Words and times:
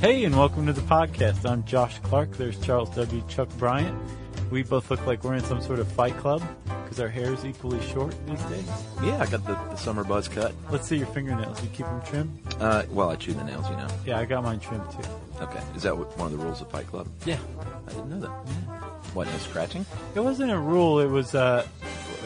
Hey, 0.00 0.24
and 0.24 0.34
welcome 0.34 0.64
to 0.64 0.72
the 0.72 0.80
podcast. 0.80 1.44
I'm 1.44 1.62
Josh 1.64 1.98
Clark. 1.98 2.34
There's 2.38 2.58
Charles 2.60 2.88
W. 2.96 3.22
Chuck 3.28 3.50
Bryant. 3.58 3.94
We 4.50 4.62
both 4.62 4.90
look 4.90 5.06
like 5.06 5.22
we're 5.22 5.34
in 5.34 5.44
some 5.44 5.60
sort 5.60 5.78
of 5.78 5.88
fight 5.88 6.16
club 6.16 6.42
because 6.64 6.98
our 7.00 7.08
hair 7.08 7.34
is 7.34 7.44
equally 7.44 7.86
short 7.88 8.14
these 8.26 8.42
days. 8.44 8.66
Yeah, 9.02 9.18
I 9.18 9.26
got 9.26 9.44
the, 9.46 9.52
the 9.52 9.76
summer 9.76 10.02
buzz 10.02 10.26
cut. 10.26 10.54
Let's 10.70 10.88
see 10.88 10.96
your 10.96 11.06
fingernails. 11.08 11.62
You 11.62 11.68
keep 11.68 11.84
them 11.84 12.00
trimmed? 12.00 12.40
Uh, 12.58 12.84
well, 12.88 13.10
I 13.10 13.16
chew 13.16 13.34
the 13.34 13.44
nails, 13.44 13.68
you 13.68 13.76
know. 13.76 13.88
Yeah, 14.06 14.18
I 14.18 14.24
got 14.24 14.42
mine 14.42 14.58
trimmed 14.58 14.90
too. 14.90 15.10
Okay. 15.42 15.62
Is 15.76 15.82
that 15.82 15.98
what, 15.98 16.16
one 16.16 16.32
of 16.32 16.38
the 16.38 16.42
rules 16.42 16.62
of 16.62 16.70
Fight 16.70 16.86
Club? 16.86 17.06
Yeah. 17.26 17.36
I 17.86 17.90
didn't 17.90 18.08
know 18.08 18.20
that. 18.20 18.30
Yeah. 18.46 18.52
What, 19.12 19.26
no 19.26 19.36
scratching? 19.36 19.84
It 20.14 20.20
wasn't 20.20 20.50
a 20.50 20.58
rule. 20.58 20.98
It 21.00 21.08
was, 21.08 21.34
uh, 21.34 21.66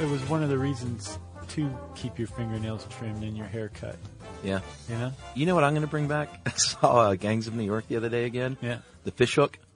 it 0.01 0.09
was 0.09 0.21
one 0.29 0.45
of 0.45 0.49
the 0.49 0.59
reasons 0.59 1.19
to 1.55 1.71
keep 1.95 2.19
your 2.19 2.29
fingernails 2.29 2.87
trimmed 2.91 3.23
and 3.23 3.37
your 3.37 3.47
hair 3.47 3.69
cut. 3.69 3.97
Yeah. 4.43 4.61
You 4.89 4.97
know? 4.97 5.13
You 5.35 5.47
know 5.47 5.55
what 5.55 5.63
I'm 5.63 5.73
going 5.73 5.87
to 5.87 5.91
bring 5.91 6.09
back? 6.09 6.29
I 6.47 6.51
saw 6.51 7.11
uh, 7.11 7.15
Gangs 7.15 7.47
of 7.47 7.55
New 7.55 7.65
York 7.65 7.87
the 7.89 7.97
other 7.97 8.09
day 8.09 8.25
again. 8.25 8.57
Yeah. 8.61 8.79
The 9.05 9.13
fishhook. 9.13 9.59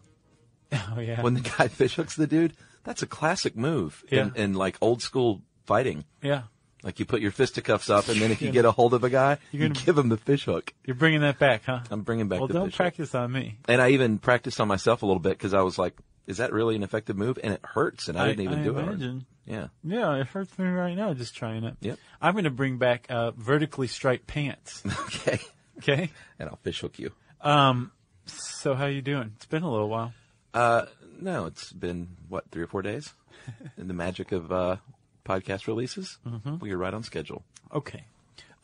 Oh, 0.70 1.00
yeah. 1.00 1.22
When 1.22 1.32
the 1.32 1.40
guy 1.40 1.68
fishhooks 1.68 2.14
the 2.14 2.26
dude, 2.26 2.52
that's 2.84 3.00
a 3.00 3.06
classic 3.06 3.56
move 3.56 4.04
yeah. 4.10 4.26
in, 4.26 4.36
in 4.36 4.52
like 4.52 4.76
old 4.82 5.00
school 5.00 5.40
fighting. 5.64 6.04
Yeah. 6.20 6.42
Like 6.82 6.98
you 6.98 7.06
put 7.06 7.22
your 7.22 7.30
fisticuffs 7.30 7.88
up, 7.88 8.08
and 8.08 8.20
then 8.20 8.30
if 8.30 8.42
you 8.42 8.50
get 8.50 8.66
a 8.66 8.70
hold 8.70 8.92
of 8.92 9.02
a 9.02 9.08
guy, 9.08 9.38
you're 9.50 9.66
gonna, 9.66 9.80
give 9.80 9.96
him 9.96 10.10
the 10.10 10.18
fish 10.18 10.44
hook. 10.44 10.74
You're 10.84 10.94
bringing 10.94 11.22
that 11.22 11.38
back, 11.38 11.62
huh? 11.64 11.80
I'm 11.90 12.02
bringing 12.02 12.28
back. 12.28 12.38
Well, 12.38 12.48
the 12.48 12.54
don't 12.54 12.74
practice 12.74 13.12
hook. 13.12 13.22
on 13.22 13.32
me. 13.32 13.56
And 13.66 13.80
I 13.80 13.90
even 13.90 14.18
practiced 14.18 14.60
on 14.60 14.68
myself 14.68 15.02
a 15.02 15.06
little 15.06 15.20
bit 15.20 15.30
because 15.30 15.54
I 15.54 15.62
was 15.62 15.78
like, 15.78 15.94
"Is 16.28 16.36
that 16.36 16.52
really 16.52 16.76
an 16.76 16.84
effective 16.84 17.16
move?" 17.16 17.38
And 17.42 17.52
it 17.52 17.60
hurts, 17.64 18.08
and 18.08 18.16
I, 18.16 18.28
didn't 18.28 18.44
even 18.44 18.60
I 18.60 18.62
do 18.62 18.78
imagine. 18.78 19.26
it. 19.46 19.52
Yeah. 19.52 19.68
Yeah, 19.82 20.14
it 20.16 20.28
hurts 20.28 20.56
me 20.58 20.66
right 20.66 20.94
now 20.94 21.14
just 21.14 21.34
trying 21.34 21.64
it. 21.64 21.76
Yep. 21.80 21.98
I'm 22.20 22.34
going 22.34 22.44
to 22.44 22.50
bring 22.50 22.76
back 22.76 23.06
uh, 23.08 23.32
vertically 23.32 23.88
striped 23.88 24.26
pants. 24.26 24.82
okay. 25.06 25.40
Okay. 25.78 26.10
And 26.38 26.48
I'll 26.48 26.58
fish 26.62 26.80
hook 26.80 26.98
you. 26.98 27.12
Um. 27.40 27.90
So 28.26 28.74
how 28.74 28.86
you 28.86 29.00
doing? 29.00 29.32
It's 29.36 29.46
been 29.46 29.62
a 29.62 29.70
little 29.70 29.88
while. 29.88 30.12
Uh, 30.52 30.86
no, 31.20 31.46
it's 31.46 31.72
been 31.72 32.08
what 32.28 32.50
three 32.50 32.62
or 32.62 32.66
four 32.66 32.82
days. 32.82 33.12
In 33.78 33.88
the 33.88 33.94
magic 33.94 34.32
of 34.32 34.52
uh, 34.52 34.76
podcast 35.24 35.66
releases, 35.66 36.18
mm-hmm. 36.26 36.58
we 36.58 36.72
are 36.72 36.76
right 36.76 36.92
on 36.92 37.02
schedule. 37.02 37.42
Okay, 37.72 38.04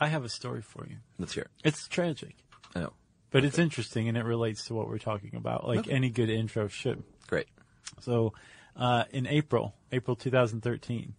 I 0.01 0.09
have 0.09 0.25
a 0.25 0.29
story 0.29 0.61
for 0.61 0.87
you. 0.87 0.97
Let's 1.19 1.33
hear 1.33 1.45
it. 1.45 1.51
It's 1.63 1.89
tragic. 1.89 2.37
Oh, 2.77 2.91
but 3.31 3.39
okay. 3.39 3.47
it's 3.47 3.59
interesting 3.59 4.09
and 4.09 4.17
it 4.17 4.25
relates 4.25 4.67
to 4.67 4.75
what 4.75 4.89
we're 4.89 4.99
talking 4.99 5.35
about, 5.35 5.67
like 5.67 5.81
okay. 5.81 5.93
any 5.93 6.11
good 6.11 6.29
intro 6.29 6.69
should. 6.69 7.03
Great. 7.27 7.49
So, 8.01 8.33
uh, 8.77 9.05
in 9.11 9.27
April, 9.27 9.75
April 9.93 10.17
2013, 10.17 11.15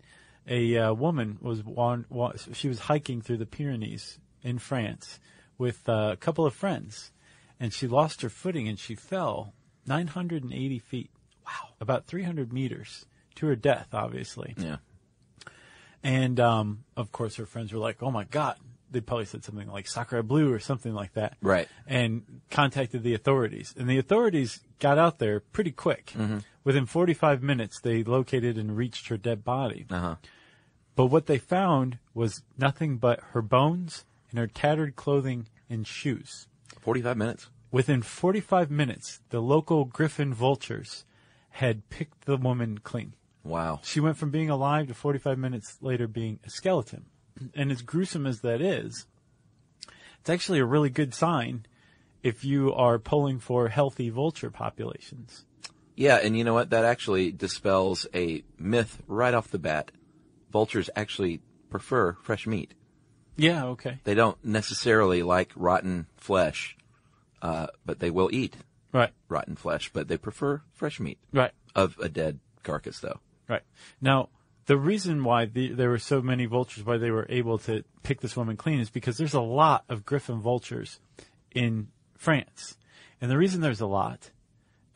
a 0.47 0.77
uh, 0.77 0.93
woman 0.93 1.37
was 1.41 1.63
wan- 1.63 2.05
wa- 2.09 2.33
she 2.53 2.67
was 2.67 2.79
hiking 2.79 3.21
through 3.21 3.37
the 3.37 3.45
Pyrenees 3.45 4.19
in 4.43 4.59
France 4.59 5.19
with 5.57 5.87
uh, 5.89 6.09
a 6.13 6.17
couple 6.17 6.45
of 6.45 6.53
friends, 6.53 7.11
and 7.59 7.73
she 7.73 7.87
lost 7.87 8.21
her 8.21 8.29
footing 8.29 8.67
and 8.67 8.77
she 8.77 8.95
fell 8.95 9.53
980 9.87 10.79
feet. 10.79 11.09
Wow. 11.45 11.69
About 11.79 12.05
300 12.05 12.51
meters 12.51 13.05
to 13.35 13.47
her 13.47 13.55
death, 13.55 13.89
obviously. 13.93 14.53
Yeah. 14.57 14.77
And 16.03 16.39
um, 16.39 16.83
of 16.95 17.11
course, 17.11 17.35
her 17.37 17.45
friends 17.45 17.73
were 17.73 17.79
like, 17.79 18.03
"Oh 18.03 18.11
my 18.11 18.25
God!" 18.25 18.57
They 18.95 19.01
probably 19.01 19.25
said 19.25 19.43
something 19.43 19.67
like 19.67 19.89
"Sacre 19.89 20.23
Bleu" 20.23 20.53
or 20.53 20.59
something 20.59 20.93
like 20.93 21.15
that. 21.15 21.35
Right. 21.41 21.67
And 21.85 22.39
contacted 22.49 23.03
the 23.03 23.13
authorities, 23.13 23.73
and 23.77 23.89
the 23.89 23.97
authorities 23.97 24.61
got 24.79 24.97
out 24.97 25.19
there 25.19 25.41
pretty 25.41 25.71
quick. 25.71 26.13
Mm-hmm. 26.15 26.37
Within 26.63 26.85
45 26.85 27.43
minutes, 27.43 27.81
they 27.81 28.03
located 28.03 28.57
and 28.57 28.77
reached 28.77 29.09
her 29.09 29.17
dead 29.17 29.43
body. 29.43 29.85
Uh-huh. 29.89 30.15
But 30.95 31.07
what 31.07 31.25
they 31.25 31.37
found 31.37 31.97
was 32.13 32.43
nothing 32.57 32.95
but 32.95 33.19
her 33.31 33.41
bones 33.41 34.05
and 34.29 34.39
her 34.39 34.47
tattered 34.47 34.95
clothing 34.95 35.49
and 35.69 35.85
shoes. 35.85 36.47
45 36.79 37.17
minutes. 37.17 37.49
Within 37.71 38.01
45 38.01 38.71
minutes, 38.71 39.19
the 39.29 39.41
local 39.41 39.83
griffin 39.83 40.33
vultures 40.33 41.03
had 41.49 41.89
picked 41.89 42.23
the 42.23 42.37
woman 42.37 42.77
clean. 42.77 43.13
Wow. 43.43 43.81
She 43.83 43.99
went 43.99 44.15
from 44.15 44.31
being 44.31 44.49
alive 44.49 44.87
to 44.87 44.93
45 44.93 45.37
minutes 45.37 45.79
later 45.81 46.07
being 46.07 46.39
a 46.45 46.49
skeleton. 46.49 47.07
And 47.53 47.71
as 47.71 47.81
gruesome 47.81 48.25
as 48.25 48.41
that 48.41 48.61
is, 48.61 49.05
it's 50.19 50.29
actually 50.29 50.59
a 50.59 50.65
really 50.65 50.89
good 50.89 51.13
sign 51.13 51.65
if 52.23 52.43
you 52.43 52.73
are 52.73 52.97
pulling 52.97 53.39
for 53.39 53.69
healthy 53.69 54.09
vulture 54.09 54.49
populations. 54.49 55.45
Yeah, 55.95 56.15
and 56.15 56.37
you 56.37 56.43
know 56.43 56.53
what? 56.53 56.71
That 56.71 56.83
actually 56.83 57.31
dispels 57.31 58.07
a 58.13 58.43
myth 58.57 59.01
right 59.07 59.33
off 59.33 59.49
the 59.49 59.59
bat. 59.59 59.91
Vultures 60.51 60.89
actually 60.95 61.41
prefer 61.69 62.13
fresh 62.23 62.47
meat. 62.47 62.73
Yeah, 63.37 63.65
okay. 63.65 63.99
They 64.03 64.15
don't 64.15 64.43
necessarily 64.43 65.23
like 65.23 65.51
rotten 65.55 66.07
flesh, 66.17 66.77
uh, 67.41 67.67
but 67.85 67.99
they 67.99 68.09
will 68.09 68.29
eat 68.31 68.55
right 68.91 69.11
rotten 69.29 69.55
flesh, 69.55 69.91
but 69.93 70.07
they 70.07 70.17
prefer 70.17 70.61
fresh 70.73 70.99
meat. 70.99 71.19
Right. 71.33 71.51
Of 71.75 71.97
a 71.99 72.09
dead 72.09 72.39
carcass, 72.63 72.99
though. 72.99 73.19
Right. 73.47 73.63
Now, 74.01 74.29
the 74.67 74.77
reason 74.77 75.23
why 75.23 75.45
the, 75.45 75.69
there 75.73 75.89
were 75.89 75.99
so 75.99 76.21
many 76.21 76.45
vultures, 76.45 76.83
why 76.85 76.97
they 76.97 77.11
were 77.11 77.25
able 77.29 77.57
to 77.59 77.83
pick 78.03 78.21
this 78.21 78.35
woman 78.35 78.57
clean, 78.57 78.79
is 78.79 78.89
because 78.89 79.17
there's 79.17 79.33
a 79.33 79.41
lot 79.41 79.83
of 79.89 80.05
griffon 80.05 80.41
vultures 80.41 80.99
in 81.53 81.87
France. 82.17 82.77
And 83.21 83.29
the 83.29 83.37
reason 83.37 83.61
there's 83.61 83.81
a 83.81 83.85
lot, 83.87 84.31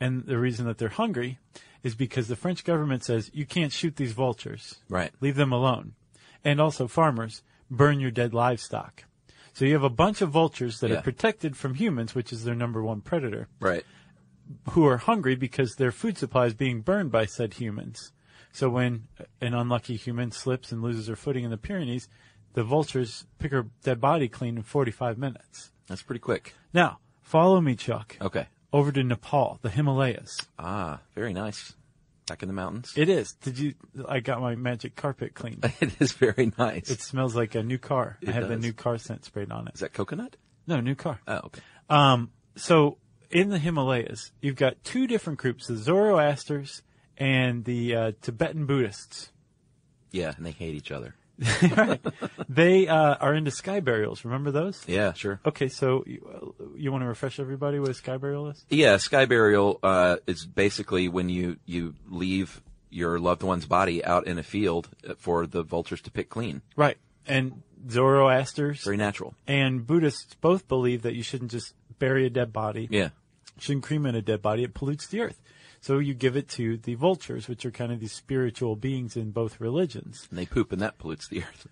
and 0.00 0.24
the 0.26 0.38
reason 0.38 0.66
that 0.66 0.78
they're 0.78 0.88
hungry, 0.88 1.38
is 1.82 1.94
because 1.94 2.28
the 2.28 2.36
French 2.36 2.64
government 2.64 3.04
says 3.04 3.30
you 3.32 3.46
can't 3.46 3.72
shoot 3.72 3.96
these 3.96 4.12
vultures. 4.12 4.76
Right. 4.88 5.12
Leave 5.20 5.36
them 5.36 5.52
alone. 5.52 5.94
And 6.44 6.60
also, 6.60 6.88
farmers, 6.88 7.42
burn 7.70 8.00
your 8.00 8.10
dead 8.10 8.34
livestock. 8.34 9.04
So 9.52 9.64
you 9.64 9.72
have 9.74 9.82
a 9.82 9.90
bunch 9.90 10.20
of 10.20 10.30
vultures 10.30 10.80
that 10.80 10.90
Yeah. 10.90 10.98
are 10.98 11.02
protected 11.02 11.56
from 11.56 11.74
humans, 11.74 12.14
which 12.14 12.32
is 12.32 12.44
their 12.44 12.54
number 12.54 12.82
one 12.82 13.00
predator, 13.00 13.48
Right. 13.60 13.84
who 14.70 14.86
are 14.86 14.96
hungry 14.98 15.34
because 15.36 15.74
their 15.76 15.92
food 15.92 16.18
supply 16.18 16.46
is 16.46 16.54
being 16.54 16.80
burned 16.80 17.10
by 17.12 17.26
said 17.26 17.54
humans. 17.54 18.12
So 18.52 18.68
when 18.68 19.08
an 19.40 19.54
unlucky 19.54 19.96
human 19.96 20.32
slips 20.32 20.72
and 20.72 20.82
loses 20.82 21.06
her 21.06 21.16
footing 21.16 21.44
in 21.44 21.50
the 21.50 21.56
Pyrenees, 21.56 22.08
the 22.54 22.64
vultures 22.64 23.26
pick 23.38 23.52
her 23.52 23.66
dead 23.84 24.00
body 24.00 24.28
clean 24.28 24.56
in 24.56 24.62
45 24.62 25.18
minutes. 25.18 25.70
That's 25.86 26.02
pretty 26.02 26.18
quick. 26.20 26.54
Now, 26.72 26.98
follow 27.22 27.60
me, 27.60 27.76
Chuck, 27.76 28.16
Okay. 28.20 28.48
over 28.72 28.90
to 28.92 29.02
Nepal, 29.04 29.58
the 29.62 29.70
Himalayas. 29.70 30.38
Ah, 30.58 31.00
very 31.14 31.32
nice. 31.32 31.74
Back 32.26 32.42
in 32.42 32.48
the 32.48 32.54
mountains. 32.54 32.92
It 32.96 33.08
is. 33.08 33.32
Did 33.34 33.58
you? 33.58 33.74
I 34.08 34.20
got 34.20 34.40
my 34.40 34.54
magic 34.54 34.94
carpet 34.94 35.34
cleaned. 35.34 35.64
it 35.80 36.00
is 36.00 36.12
very 36.12 36.52
nice. 36.58 36.88
It 36.88 37.00
smells 37.00 37.34
like 37.34 37.56
a 37.56 37.62
new 37.64 37.78
car. 37.78 38.18
I 38.24 38.30
It 38.30 38.34
have 38.34 38.48
the 38.48 38.56
new 38.56 38.72
car 38.72 38.98
scent 38.98 39.24
sprayed 39.24 39.50
on 39.50 39.66
it. 39.66 39.74
is 39.74 39.80
that 39.80 39.92
coconut? 39.92 40.36
No, 40.66 40.80
new 40.80 40.94
car. 40.94 41.20
Oh, 41.26 41.40
okay. 41.46 41.60
Um, 41.88 42.30
so 42.54 42.98
in 43.32 43.48
the 43.48 43.58
Himalayas, 43.58 44.30
you've 44.40 44.54
got 44.54 44.82
two 44.84 45.08
different 45.08 45.40
groups: 45.40 45.66
the 45.66 45.74
Zoroasters 45.74 46.82
and 47.18 47.64
the 47.64 47.94
uh, 47.96 48.12
Tibetan 48.22 48.66
Buddhists. 48.66 49.30
Yeah, 50.12 50.32
and 50.36 50.44
they 50.44 50.50
hate 50.52 50.74
each 50.74 50.90
other. 50.90 51.14
They 52.48 52.88
uh, 52.88 53.14
are 53.14 53.34
into 53.34 53.50
sky 53.52 53.80
burials. 53.80 54.24
Remember 54.24 54.50
those? 54.50 54.82
Yeah, 54.86 55.12
sure. 55.12 55.40
Okay, 55.46 55.68
so 55.68 56.02
you, 56.06 56.52
uh, 56.60 56.64
you 56.76 56.90
want 56.90 57.02
to 57.02 57.08
refresh 57.08 57.38
everybody 57.38 57.78
what 57.78 57.88
a 57.90 57.94
sky 57.94 58.16
burial 58.16 58.48
is? 58.48 58.64
Yeah, 58.68 58.96
sky 58.96 59.24
burial 59.26 59.78
uh, 59.82 60.16
is 60.26 60.44
basically 60.46 61.08
when 61.08 61.28
you 61.28 61.58
you 61.64 61.94
leave 62.08 62.60
your 62.90 63.20
loved 63.20 63.42
one's 63.44 63.66
body 63.66 64.04
out 64.04 64.26
in 64.26 64.36
a 64.38 64.42
field 64.42 64.88
for 65.18 65.46
the 65.46 65.62
vultures 65.62 66.00
to 66.02 66.10
pick 66.10 66.28
clean. 66.28 66.60
Right. 66.74 66.96
And 67.26 67.62
Zoroasters 67.86 68.82
Very 68.84 68.96
natural. 68.96 69.34
and 69.46 69.86
Buddhists 69.86 70.34
both 70.40 70.66
believe 70.66 71.02
that 71.02 71.14
you 71.14 71.22
shouldn't 71.22 71.52
just 71.52 71.72
bury 72.00 72.26
a 72.26 72.30
dead 72.30 72.52
body. 72.52 72.88
Yeah. 72.90 73.10
You 73.56 73.60
shouldn't 73.60 73.84
cremate 73.84 74.16
a 74.16 74.22
dead 74.22 74.42
body. 74.42 74.64
It 74.64 74.74
pollutes 74.74 75.06
the 75.06 75.20
earth. 75.20 75.40
So 75.80 75.98
you 75.98 76.14
give 76.14 76.36
it 76.36 76.48
to 76.50 76.76
the 76.76 76.94
vultures, 76.94 77.48
which 77.48 77.64
are 77.64 77.70
kind 77.70 77.90
of 77.90 78.00
these 78.00 78.12
spiritual 78.12 78.76
beings 78.76 79.16
in 79.16 79.30
both 79.30 79.60
religions. 79.60 80.26
And 80.30 80.38
they 80.38 80.46
poop 80.46 80.72
and 80.72 80.82
that 80.82 80.98
pollutes 80.98 81.28
the 81.28 81.42
earth. 81.42 81.66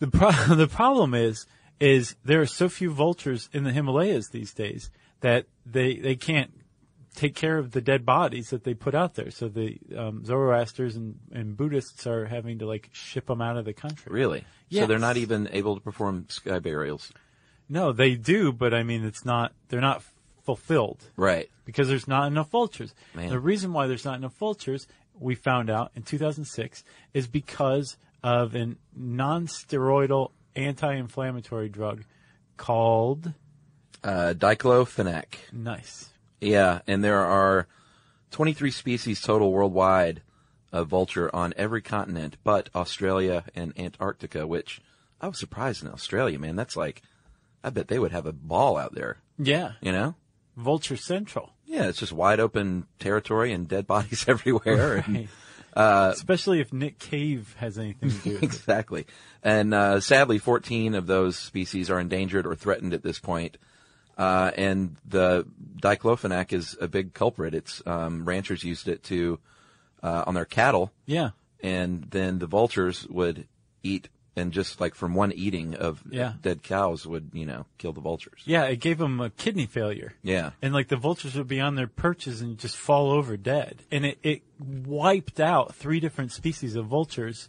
The 0.00 0.08
pro- 0.08 0.30
the 0.54 0.68
problem 0.68 1.14
is 1.14 1.46
is 1.80 2.14
there 2.24 2.40
are 2.40 2.46
so 2.46 2.68
few 2.68 2.92
vultures 2.92 3.48
in 3.52 3.64
the 3.64 3.72
Himalayas 3.72 4.28
these 4.28 4.52
days 4.52 4.90
that 5.20 5.46
they 5.64 5.96
they 5.96 6.16
can't 6.16 6.52
take 7.14 7.34
care 7.34 7.58
of 7.58 7.72
the 7.72 7.80
dead 7.80 8.04
bodies 8.06 8.50
that 8.50 8.64
they 8.64 8.74
put 8.74 8.94
out 8.94 9.14
there. 9.14 9.30
So 9.30 9.48
the 9.48 9.78
um, 9.96 10.22
Zoroasters 10.24 10.96
and, 10.96 11.18
and 11.30 11.56
Buddhists 11.56 12.06
are 12.06 12.26
having 12.26 12.60
to 12.60 12.66
like 12.66 12.88
ship 12.92 13.26
them 13.26 13.42
out 13.42 13.56
of 13.56 13.64
the 13.64 13.72
country. 13.72 14.12
Really? 14.12 14.44
So 14.70 14.86
they're 14.86 14.98
not 14.98 15.18
even 15.18 15.48
able 15.52 15.74
to 15.74 15.80
perform 15.80 16.26
sky 16.28 16.58
burials. 16.58 17.12
No, 17.68 17.92
they 17.92 18.14
do, 18.14 18.52
but 18.52 18.74
I 18.74 18.82
mean 18.82 19.04
it's 19.04 19.24
not 19.24 19.52
they're 19.68 19.80
not 19.80 20.02
fulfilled. 20.44 21.02
Right. 21.16 21.48
because 21.64 21.88
there's 21.88 22.08
not 22.08 22.26
enough 22.26 22.50
vultures. 22.50 22.94
Man. 23.14 23.30
The 23.30 23.38
reason 23.38 23.72
why 23.72 23.86
there's 23.86 24.04
not 24.04 24.16
enough 24.16 24.36
vultures, 24.36 24.86
we 25.18 25.34
found 25.34 25.70
out 25.70 25.92
in 25.94 26.02
2006, 26.02 26.82
is 27.14 27.26
because 27.28 27.96
of 28.24 28.54
a 28.56 28.74
non-steroidal 28.96 30.30
anti-inflammatory 30.56 31.68
drug 31.68 32.04
called 32.56 33.32
Uh, 34.04 34.34
diclofenac. 34.36 35.34
Nice. 35.52 36.10
Yeah, 36.40 36.80
and 36.88 37.04
there 37.04 37.20
are 37.20 37.68
23 38.32 38.70
species 38.72 39.20
total 39.20 39.52
worldwide 39.52 40.22
of 40.72 40.88
vulture 40.88 41.34
on 41.34 41.52
every 41.56 41.82
continent 41.82 42.36
but 42.42 42.68
Australia 42.74 43.44
and 43.54 43.72
Antarctica, 43.78 44.46
which 44.46 44.80
I 45.20 45.28
was 45.28 45.38
surprised 45.38 45.84
in 45.84 45.90
Australia, 45.90 46.38
man. 46.38 46.56
That's 46.56 46.76
like, 46.76 47.02
I 47.62 47.70
bet 47.70 47.86
they 47.88 47.98
would 48.00 48.10
have 48.12 48.26
a 48.26 48.32
ball 48.32 48.76
out 48.76 48.94
there, 48.94 49.18
Yeah, 49.38 49.72
you 49.80 49.92
know? 49.92 50.16
Vulture 50.56 50.96
Central. 50.96 51.50
Yeah, 51.66 51.88
it's 51.88 51.98
just 51.98 52.12
wide 52.12 52.40
open 52.40 52.86
territory 52.98 53.52
and 53.52 53.66
dead 53.68 53.86
bodies 53.86 54.24
everywhere. 54.28 54.96
and- 55.06 55.16
Right. 55.16 55.28
Especially 55.74 56.60
if 56.60 56.70
Nick 56.70 56.98
Cave 56.98 57.54
has 57.58 57.78
anything 57.78 58.10
to 58.10 58.16
do 58.18 58.30
with 58.34 58.42
it. 58.42 58.44
exactly. 58.44 59.06
And 59.42 59.72
uh, 59.72 60.00
sadly, 60.00 60.36
14 60.38 60.94
of 60.94 61.06
those 61.06 61.38
species 61.38 61.88
are 61.88 61.98
endangered 61.98 62.46
or 62.46 62.54
threatened 62.54 62.92
at 62.92 63.02
this 63.02 63.18
point. 63.18 63.56
Uh, 64.18 64.50
and 64.54 64.96
the 65.08 65.46
diclofenac 65.80 66.52
is 66.52 66.76
a 66.78 66.88
big 66.88 67.14
culprit. 67.14 67.54
It's 67.54 67.82
um, 67.86 68.26
ranchers 68.26 68.62
used 68.62 68.86
it 68.86 69.02
to 69.04 69.38
uh, 70.02 70.24
on 70.26 70.34
their 70.34 70.44
cattle, 70.44 70.92
Yeah, 71.06 71.30
and 71.62 72.02
then 72.10 72.38
the 72.38 72.46
vultures 72.46 73.06
would 73.08 73.46
eat, 73.82 74.10
and 74.34 74.52
just 74.52 74.80
like 74.80 74.94
from 74.94 75.14
one 75.14 75.30
eating 75.32 75.74
of 75.74 76.02
Yeah. 76.10 76.32
dead 76.40 76.62
cows 76.62 77.06
would 77.06 77.30
you 77.34 77.44
know 77.46 77.66
kill 77.78 77.92
the 77.92 78.00
vultures. 78.00 78.42
yeah, 78.46 78.64
it 78.64 78.76
gave 78.80 78.98
them 78.98 79.20
a 79.20 79.30
kidney 79.30 79.66
failure. 79.66 80.14
Yeah. 80.22 80.50
And 80.62 80.72
like 80.72 80.88
the 80.88 80.96
vultures 80.96 81.34
would 81.34 81.48
be 81.48 81.60
on 81.60 81.74
their 81.74 81.86
perches 81.86 82.40
and 82.40 82.56
just 82.58 82.76
fall 82.76 83.10
over 83.10 83.36
dead. 83.36 83.82
And 83.90 84.06
it, 84.06 84.18
it 84.22 84.42
wiped 84.58 85.38
out 85.40 85.74
three 85.74 86.00
different 86.00 86.32
species 86.32 86.76
of 86.76 86.86
vultures, 86.86 87.48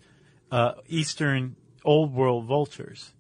uh, 0.52 0.74
eastern 0.88 1.56
old 1.86 2.14
world 2.14 2.46
vultures. 2.46 3.14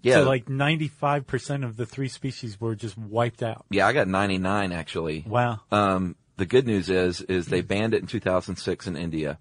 Yeah, 0.00 0.14
So 0.14 0.24
like 0.24 0.46
95% 0.46 1.64
of 1.64 1.76
the 1.76 1.84
three 1.84 2.08
species 2.08 2.60
were 2.60 2.74
just 2.76 2.96
wiped 2.96 3.42
out. 3.42 3.64
yeah. 3.70 3.86
I 3.86 3.92
got 3.92 4.06
99 4.06 4.70
actually. 4.72 5.24
Wow. 5.26 5.60
Um, 5.72 6.14
the 6.36 6.46
good 6.46 6.66
news 6.68 6.88
is, 6.88 7.20
is 7.22 7.46
they 7.46 7.62
banned 7.62 7.94
it 7.94 8.00
in 8.02 8.06
2006 8.06 8.86
in 8.86 8.96
India, 8.96 9.38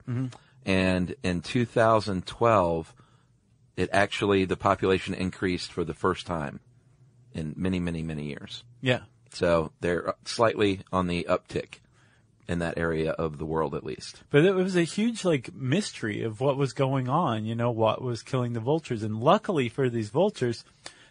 and 0.66 1.16
in 1.22 1.42
2012, 1.42 2.94
it 3.77 3.89
actually 3.94 4.44
the 4.44 4.57
population 4.57 5.13
increased 5.13 5.71
for 5.71 5.85
the 5.85 5.94
first 5.94 6.25
time 6.25 6.59
in 7.33 7.53
many, 7.56 7.79
many, 7.79 8.01
many 8.01 8.25
years. 8.25 8.63
Yeah. 8.81 9.01
So 9.31 9.71
they're 9.79 10.15
slightly 10.25 10.81
on 10.91 11.07
the 11.07 11.25
uptick 11.29 11.75
in 12.47 12.59
that 12.59 12.77
area 12.77 13.12
of 13.12 13.38
the 13.38 13.45
world, 13.45 13.75
at 13.75 13.83
least. 13.83 14.24
But 14.29 14.45
it 14.45 14.56
was 14.56 14.75
a 14.75 14.83
huge 14.83 15.24
like 15.24 15.53
mystery 15.53 16.24
of 16.24 16.41
what 16.41 16.57
was 16.57 16.74
going 16.74 17.07
on, 17.07 17.45
you 17.45 17.56
know, 17.56 17.71
what 17.71 18.01
was 18.01 18.24
killing 18.24 18.53
the 18.53 18.59
vultures. 18.59 19.03
And 19.03 19.19
luckily 19.19 19.69
for 19.69 19.89
these 19.89 20.09
vultures, 20.09 20.63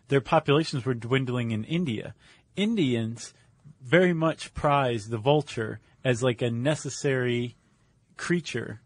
their 0.08 0.20
populations 0.20 0.84
were 0.84 0.94
dwindling 0.94 1.52
in 1.52 1.64
India. 1.64 2.14
Indians 2.56 3.34
very 3.82 4.14
much 4.14 4.54
prize 4.54 5.08
the 5.08 5.18
vulture 5.18 5.80
as 6.02 6.22
like 6.22 6.42
a 6.42 6.50
necessary 6.50 7.54
creature 8.16 8.80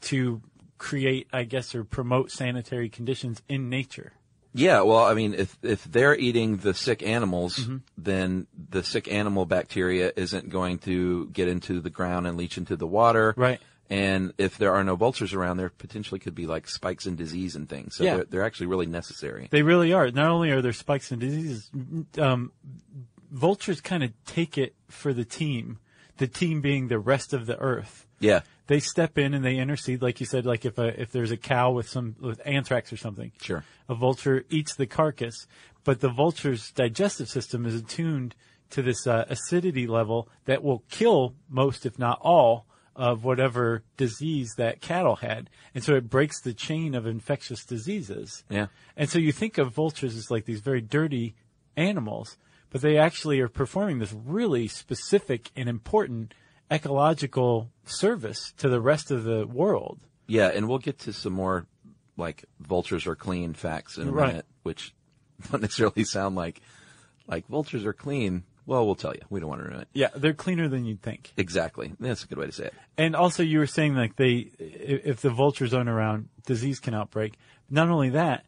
to 0.00 0.40
create, 0.78 1.26
I 1.32 1.44
guess, 1.44 1.74
or 1.74 1.84
promote 1.84 2.30
sanitary 2.30 2.88
conditions 2.88 3.42
in 3.48 3.68
nature. 3.68 4.12
Yeah, 4.52 4.82
well, 4.82 5.04
I 5.04 5.12
mean, 5.12 5.34
if 5.34 5.58
if 5.62 5.84
they're 5.84 6.16
eating 6.16 6.56
the 6.56 6.72
sick 6.72 7.02
animals, 7.02 7.68
then 7.98 8.46
the 8.70 8.82
sick 8.82 9.06
animal 9.12 9.44
bacteria 9.44 10.12
isn't 10.16 10.48
going 10.48 10.78
to 10.80 11.26
get 11.28 11.48
into 11.48 11.80
the 11.80 11.90
ground 11.90 12.26
and 12.26 12.38
leach 12.38 12.56
into 12.56 12.74
the 12.74 12.86
water. 12.86 13.34
Right. 13.36 13.60
And 13.90 14.32
if 14.38 14.56
there 14.58 14.74
are 14.74 14.82
no 14.82 14.96
vultures 14.96 15.34
around, 15.34 15.58
there 15.58 15.68
potentially 15.68 16.18
could 16.18 16.34
be 16.34 16.46
like 16.46 16.68
spikes 16.68 17.06
in 17.06 17.16
disease 17.16 17.54
and 17.54 17.68
things. 17.68 17.96
So 17.96 18.04
Yeah. 18.04 18.16
they're, 18.16 18.24
they're 18.24 18.44
actually 18.44 18.66
really 18.68 18.86
necessary. 18.86 19.46
They 19.50 19.62
really 19.62 19.92
are. 19.92 20.10
Not 20.10 20.30
only 20.30 20.50
are 20.50 20.62
there 20.62 20.72
spikes 20.72 21.12
in 21.12 21.18
diseases, 21.18 21.70
um, 22.18 22.50
vultures 23.30 23.80
kind 23.80 24.02
of 24.02 24.12
take 24.24 24.58
it 24.58 24.74
for 24.88 25.12
the 25.12 25.24
team. 25.24 25.78
The 26.18 26.26
team 26.26 26.60
being 26.60 26.88
the 26.88 26.98
rest 26.98 27.32
of 27.32 27.46
the 27.46 27.58
earth. 27.58 28.06
Yeah. 28.20 28.40
They 28.68 28.80
step 28.80 29.18
in 29.18 29.34
and 29.34 29.44
they 29.44 29.56
intercede, 29.56 30.02
like 30.02 30.18
you 30.20 30.26
said. 30.26 30.46
Like 30.46 30.64
if 30.64 30.78
a, 30.78 31.00
if 31.00 31.12
there's 31.12 31.30
a 31.30 31.36
cow 31.36 31.72
with 31.72 31.88
some 31.88 32.16
with 32.20 32.40
anthrax 32.44 32.92
or 32.92 32.96
something, 32.96 33.32
Sure. 33.40 33.64
a 33.88 33.94
vulture 33.94 34.44
eats 34.50 34.74
the 34.74 34.86
carcass, 34.86 35.46
but 35.84 36.00
the 36.00 36.08
vulture's 36.08 36.72
digestive 36.72 37.28
system 37.28 37.64
is 37.66 37.74
attuned 37.74 38.34
to 38.70 38.82
this 38.82 39.06
uh, 39.06 39.24
acidity 39.28 39.86
level 39.86 40.28
that 40.46 40.64
will 40.64 40.82
kill 40.90 41.34
most, 41.48 41.86
if 41.86 41.98
not 41.98 42.18
all, 42.20 42.66
of 42.96 43.22
whatever 43.22 43.82
disease 43.98 44.54
that 44.56 44.80
cattle 44.80 45.16
had, 45.16 45.50
and 45.74 45.84
so 45.84 45.94
it 45.94 46.08
breaks 46.08 46.40
the 46.40 46.54
chain 46.54 46.94
of 46.94 47.06
infectious 47.06 47.62
diseases. 47.64 48.42
Yeah. 48.48 48.66
And 48.96 49.08
so 49.10 49.18
you 49.18 49.32
think 49.32 49.58
of 49.58 49.74
vultures 49.74 50.16
as 50.16 50.30
like 50.30 50.46
these 50.46 50.60
very 50.60 50.80
dirty 50.80 51.34
animals, 51.76 52.36
but 52.70 52.80
they 52.80 52.98
actually 52.98 53.40
are 53.40 53.48
performing 53.48 53.98
this 53.98 54.12
really 54.12 54.68
specific 54.68 55.50
and 55.56 55.68
important 55.68 56.34
ecological 56.70 57.70
service 57.84 58.52
to 58.58 58.68
the 58.68 58.80
rest 58.80 59.10
of 59.10 59.24
the 59.24 59.46
world. 59.46 60.00
Yeah, 60.26 60.48
and 60.48 60.68
we'll 60.68 60.78
get 60.78 60.98
to 61.00 61.12
some 61.12 61.32
more 61.32 61.66
like 62.16 62.44
vultures 62.60 63.06
are 63.06 63.14
clean 63.16 63.52
facts 63.54 63.98
in 63.98 64.08
a 64.08 64.12
Right. 64.12 64.28
minute, 64.28 64.46
which 64.62 64.94
don't 65.50 65.62
necessarily 65.62 66.04
sound 66.04 66.34
like 66.36 66.60
like 67.26 67.46
vultures 67.48 67.84
are 67.84 67.92
clean. 67.92 68.44
Well, 68.66 68.84
we'll 68.84 68.96
tell 68.96 69.14
you. 69.14 69.20
We 69.30 69.38
don't 69.38 69.48
want 69.48 69.62
to 69.62 69.68
ruin 69.68 69.82
it. 69.82 69.88
Yeah, 69.92 70.08
they're 70.16 70.34
cleaner 70.34 70.68
than 70.68 70.84
you'd 70.86 71.00
think. 71.02 71.32
Exactly. 71.36 71.92
That's 72.00 72.24
a 72.24 72.26
good 72.26 72.38
way 72.38 72.46
to 72.46 72.52
say 72.52 72.64
it. 72.64 72.74
And 72.98 73.14
also, 73.14 73.44
you 73.44 73.60
were 73.60 73.66
saying 73.68 73.94
like 73.94 74.16
they, 74.16 74.50
if 74.58 75.20
the 75.20 75.30
vultures 75.30 75.72
aren't 75.72 75.88
around, 75.88 76.28
disease 76.46 76.80
can 76.80 76.92
outbreak. 76.94 77.34
Not 77.70 77.88
only 77.90 78.10
that, 78.10 78.44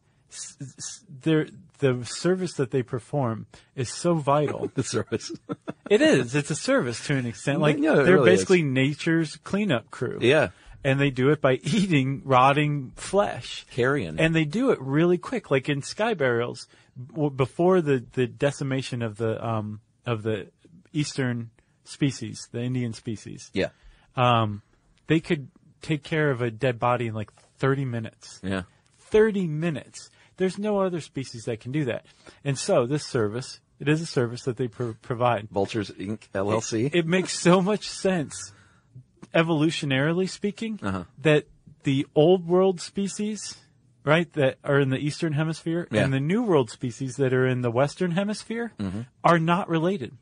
their 1.23 1.47
the 1.78 2.04
service 2.04 2.54
that 2.54 2.70
they 2.70 2.82
perform 2.82 3.47
is 3.76 3.88
so 3.90 4.14
vital. 4.14 4.70
The 4.75 4.82
service. 4.82 5.30
it 5.90 6.00
is. 6.02 6.35
It's 6.35 6.50
a 6.50 6.54
service 6.54 7.04
to 7.06 7.14
an 7.16 7.26
extent. 7.26 7.61
Like 7.61 7.78
Yeah, 7.78 7.94
they're 7.94 8.14
really 8.18 8.32
is. 8.32 8.38
basically 8.40 8.62
nature's 8.62 9.37
cleanup 9.37 9.90
crew. 9.90 10.18
yeah. 10.20 10.49
and 10.85 11.00
they 11.00 11.11
do 11.11 11.30
it 11.30 11.40
by 11.40 11.54
eating 11.62 12.23
rotting 12.25 12.92
flesh. 12.97 13.66
Carrion. 13.70 14.18
And 14.20 14.35
they 14.35 14.44
do 14.44 14.70
it 14.70 14.80
really 14.80 15.18
quick, 15.18 15.50
like 15.50 15.68
in 15.68 15.82
sky 15.82 16.14
burials, 16.14 16.66
w- 17.12 17.30
before 17.30 17.80
the, 17.80 18.04
the 18.12 18.26
decimation 18.26 19.02
of 19.02 19.16
the 19.16 19.44
um, 19.44 19.80
of 20.06 20.23
the 20.23 20.49
eastern 20.92 21.50
species, 21.85 22.49
the 22.52 22.62
Indian 22.62 22.92
species. 22.92 23.50
yeah. 23.52 23.68
Um, 24.16 24.62
they 25.06 25.20
could 25.20 25.49
take 25.80 26.02
care 26.02 26.30
of 26.30 26.42
a 26.42 26.50
dead 26.50 26.78
body 26.78 27.06
in 27.06 27.14
like 27.14 27.32
30 27.58 27.85
minutes. 27.85 28.40
Yeah. 28.42 28.62
30 28.99 29.47
minutes. 29.47 30.11
There's 30.38 30.59
no 30.59 30.80
other 30.80 31.00
species 31.00 31.45
that 31.45 31.61
can 31.61 31.71
do 31.73 31.85
that. 31.85 32.07
And 32.45 32.59
so 32.59 32.87
this 32.87 33.04
service, 33.04 33.61
it 33.78 33.88
is 33.88 34.00
a 34.00 34.07
service 34.07 34.42
that 34.45 34.57
they 34.57 34.68
pro- 34.68 34.95
provide. 35.02 35.49
Vultures 35.50 35.90
Inc. 35.90 36.21
LLC. 36.35 36.90
It 36.95 37.07
makes 37.07 37.38
so 37.38 37.61
much 37.61 37.87
sense, 37.88 38.52
evolutionarily 39.35 40.28
speaking, 40.28 40.78
Uh-huh. 40.83 41.04
that 41.23 41.47
the 41.85 42.07
old 42.14 42.47
world 42.47 42.80
species, 42.80 43.59
right, 44.04 44.33
that 44.35 44.57
are 44.64 44.80
in 44.80 44.90
the 44.90 44.99
eastern 44.99 45.33
hemisphere, 45.35 45.87
Yeah. 45.90 46.04
and 46.04 46.12
the 46.12 46.21
new 46.21 46.42
world 46.42 46.71
species 46.71 47.16
that 47.16 47.33
are 47.33 47.47
in 47.47 47.61
the 47.62 47.71
western 47.71 48.12
hemisphere 48.12 48.73
are 49.25 49.38
not 49.38 49.68
related. 49.68 50.16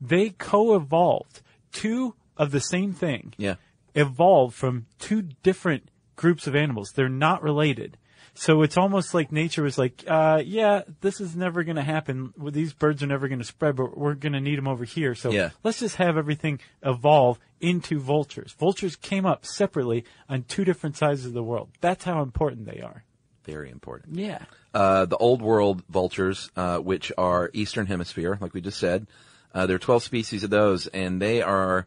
They 0.00 0.30
co-evolved. 0.30 1.40
Two 1.72 2.14
of 2.36 2.50
the 2.50 2.60
same 2.60 2.92
thing 2.92 3.32
yeah. 3.38 3.54
evolved 3.94 4.54
from 4.54 4.86
two 4.98 5.22
different 5.42 5.88
groups 6.16 6.46
of 6.46 6.54
animals. 6.54 6.92
They're 6.94 7.08
not 7.08 7.42
related. 7.42 7.96
So 8.34 8.62
it's 8.62 8.78
almost 8.78 9.12
like 9.12 9.30
nature 9.30 9.62
was 9.62 9.76
like, 9.76 10.04
uh, 10.08 10.42
yeah, 10.44 10.82
this 11.02 11.20
is 11.20 11.36
never 11.36 11.64
going 11.64 11.76
to 11.76 11.82
happen. 11.82 12.32
These 12.50 12.72
birds 12.72 13.02
are 13.02 13.06
never 13.06 13.28
going 13.28 13.40
to 13.40 13.44
spread, 13.44 13.76
but 13.76 13.96
we're 13.96 14.14
going 14.14 14.32
to 14.32 14.40
need 14.40 14.56
them 14.56 14.66
over 14.66 14.84
here. 14.84 15.14
So 15.14 15.30
Yeah. 15.30 15.50
let's 15.62 15.80
just 15.80 15.96
have 15.96 16.16
everything 16.16 16.58
evolve 16.82 17.38
into 17.60 18.00
vultures. 18.00 18.52
Vultures 18.58 18.96
came 18.96 19.26
up 19.26 19.44
separately 19.44 20.04
on 20.30 20.44
two 20.44 20.64
different 20.64 20.96
sides 20.96 21.26
of 21.26 21.34
the 21.34 21.42
world. 21.42 21.68
That's 21.82 22.04
how 22.04 22.22
important 22.22 22.64
they 22.64 22.80
are. 22.80 23.04
Very 23.44 23.70
important. 23.70 24.16
Yeah. 24.18 24.44
Uh, 24.72 25.04
the 25.04 25.18
old 25.18 25.42
world 25.42 25.82
vultures, 25.90 26.50
uh, 26.56 26.78
which 26.78 27.12
are 27.18 27.50
Eastern 27.52 27.86
Hemisphere, 27.86 28.38
like 28.40 28.54
we 28.54 28.62
just 28.62 28.78
said. 28.78 29.06
Uh, 29.54 29.66
there 29.66 29.76
are 29.76 29.80
12 29.80 30.02
species 30.04 30.42
of 30.42 30.48
those, 30.48 30.86
and 30.86 31.20
they 31.20 31.42
are 31.42 31.86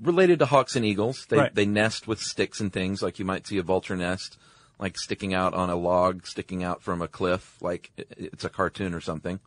related 0.00 0.38
to 0.38 0.46
hawks 0.46 0.76
and 0.76 0.84
eagles. 0.86 1.26
They, 1.28 1.36
Right. 1.36 1.54
they 1.54 1.66
nest 1.66 2.06
with 2.06 2.20
sticks 2.20 2.60
and 2.60 2.72
things, 2.72 3.02
like 3.02 3.18
you 3.18 3.24
might 3.26 3.46
see 3.46 3.58
a 3.58 3.62
vulture 3.62 3.96
nest, 3.96 4.38
like 4.78 4.96
sticking 4.98 5.34
out 5.34 5.54
on 5.54 5.70
a 5.70 5.76
log, 5.76 6.26
sticking 6.26 6.62
out 6.62 6.82
from 6.82 7.02
a 7.02 7.08
cliff, 7.08 7.56
like 7.60 7.90
it's 7.96 8.44
a 8.44 8.48
cartoon 8.48 8.94
or 8.94 9.00
something. 9.00 9.40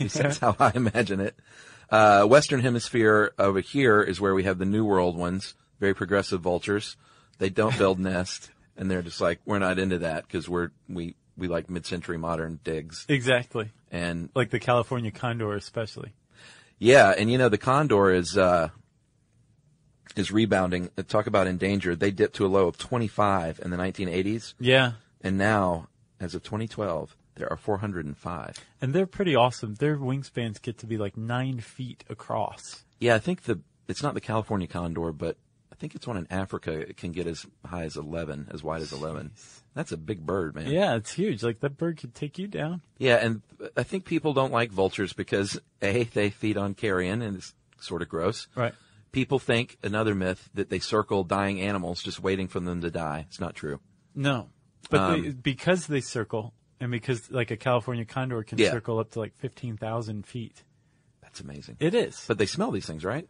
At 0.00 0.08
That's 0.10 0.38
how 0.38 0.56
I 0.58 0.72
imagine 0.74 1.20
it. 1.20 1.36
Uh, 1.90 2.24
Western 2.24 2.60
Hemisphere 2.60 3.32
over 3.38 3.60
here 3.60 4.02
is 4.02 4.20
where 4.20 4.34
we 4.34 4.44
have 4.44 4.58
the 4.58 4.64
New 4.66 4.84
World 4.84 5.16
ones, 5.16 5.54
very 5.80 5.94
progressive 5.94 6.40
vultures. 6.40 6.96
They 7.38 7.48
don't 7.50 7.76
build 7.78 7.98
nests, 8.00 8.50
and 8.76 8.90
they're 8.90 9.02
just 9.02 9.20
like, 9.20 9.40
we're 9.46 9.58
not 9.58 9.78
into 9.78 9.98
that 9.98 10.26
because 10.26 10.48
we're, 10.48 10.70
we, 10.88 11.14
we 11.36 11.48
like 11.48 11.70
mid-century 11.70 12.18
modern 12.18 12.60
digs. 12.64 13.06
Exactly. 13.08 13.70
And 13.90 14.28
Like 14.34 14.50
the 14.50 14.58
California 14.58 15.10
condor, 15.10 15.54
especially. 15.54 16.12
yeah, 16.78 17.14
and 17.16 17.30
you 17.30 17.38
know, 17.38 17.48
the 17.48 17.56
condor 17.58 18.10
is, 18.12 18.36
uh, 18.36 18.68
is 20.16 20.30
rebounding. 20.32 20.90
Talk 21.08 21.26
about 21.26 21.46
endangered. 21.46 22.00
They 22.00 22.10
dipped 22.10 22.36
to 22.36 22.46
a 22.46 22.48
low 22.48 22.66
of 22.68 22.78
25 22.78 23.60
in 23.64 23.70
the 23.70 23.76
1980s, 23.76 24.54
Yeah. 24.58 24.92
and 25.20 25.38
now, 25.38 25.88
as 26.20 26.34
of 26.34 26.42
2012, 26.42 27.16
there 27.36 27.50
are 27.52 27.56
405. 27.56 28.56
And 28.80 28.92
they're 28.94 29.06
pretty 29.06 29.34
awesome. 29.36 29.74
Their 29.76 29.96
wingspans 29.96 30.60
get 30.60 30.78
to 30.78 30.86
be 30.86 30.96
like 30.98 31.16
nine 31.16 31.60
feet 31.60 32.04
across. 32.08 32.84
Yeah, 32.98 33.14
I 33.14 33.18
think 33.18 33.42
the 33.42 33.60
it's 33.86 34.02
not 34.02 34.14
the 34.14 34.20
California 34.20 34.66
condor, 34.66 35.12
but 35.12 35.36
I 35.72 35.76
think 35.76 35.94
it's 35.94 36.06
one 36.06 36.16
in 36.18 36.26
Africa. 36.30 36.72
It 36.72 36.96
can 36.96 37.12
get 37.12 37.26
as 37.26 37.46
high 37.64 37.84
as 37.84 37.96
11, 37.96 38.48
as 38.50 38.62
wide 38.62 38.82
as 38.82 38.92
11. 38.92 39.30
That's 39.74 39.92
a 39.92 39.96
big 39.96 40.26
bird, 40.26 40.54
man. 40.56 40.66
Yeah, 40.70 40.96
it's 40.96 41.12
huge. 41.14 41.42
Like 41.44 41.60
that 41.60 41.78
bird 41.78 41.96
could 41.98 42.14
take 42.14 42.38
you 42.38 42.48
down. 42.48 42.82
Yeah, 42.98 43.14
and 43.16 43.40
I 43.76 43.84
think 43.84 44.04
people 44.04 44.34
don't 44.34 44.52
like 44.52 44.72
vultures 44.72 45.12
because 45.12 45.58
a 45.80 46.02
they 46.04 46.30
feed 46.30 46.56
on 46.56 46.74
carrion, 46.74 47.22
and 47.22 47.36
it's 47.38 47.54
sort 47.80 48.02
of 48.02 48.08
gross. 48.08 48.48
Right. 48.56 48.74
People 49.12 49.38
think 49.38 49.78
another 49.82 50.14
myth 50.14 50.50
that 50.54 50.68
they 50.70 50.78
circle 50.78 51.24
dying 51.24 51.60
animals 51.60 52.02
just 52.02 52.20
waiting 52.20 52.46
for 52.48 52.60
them 52.60 52.80
to 52.82 52.90
die. 52.90 53.24
It's 53.28 53.40
not 53.40 53.54
true. 53.54 53.80
No, 54.14 54.50
but 54.90 55.10
they, 55.14 55.28
Um, 55.28 55.38
because 55.42 55.86
they 55.86 56.00
circle, 56.00 56.52
and 56.80 56.90
because 56.90 57.30
like 57.30 57.50
a 57.50 57.56
California 57.56 58.04
condor 58.04 58.42
can 58.42 58.58
Yeah. 58.58 58.70
circle 58.70 58.98
up 58.98 59.10
to 59.12 59.18
like 59.20 59.34
fifteen 59.36 59.76
thousand 59.76 60.26
feet. 60.26 60.62
That's 61.22 61.40
amazing. 61.40 61.76
It 61.80 61.94
is. 61.94 62.24
But 62.26 62.38
they 62.38 62.46
smell 62.46 62.70
these 62.70 62.86
things, 62.86 63.04
right? 63.04 63.28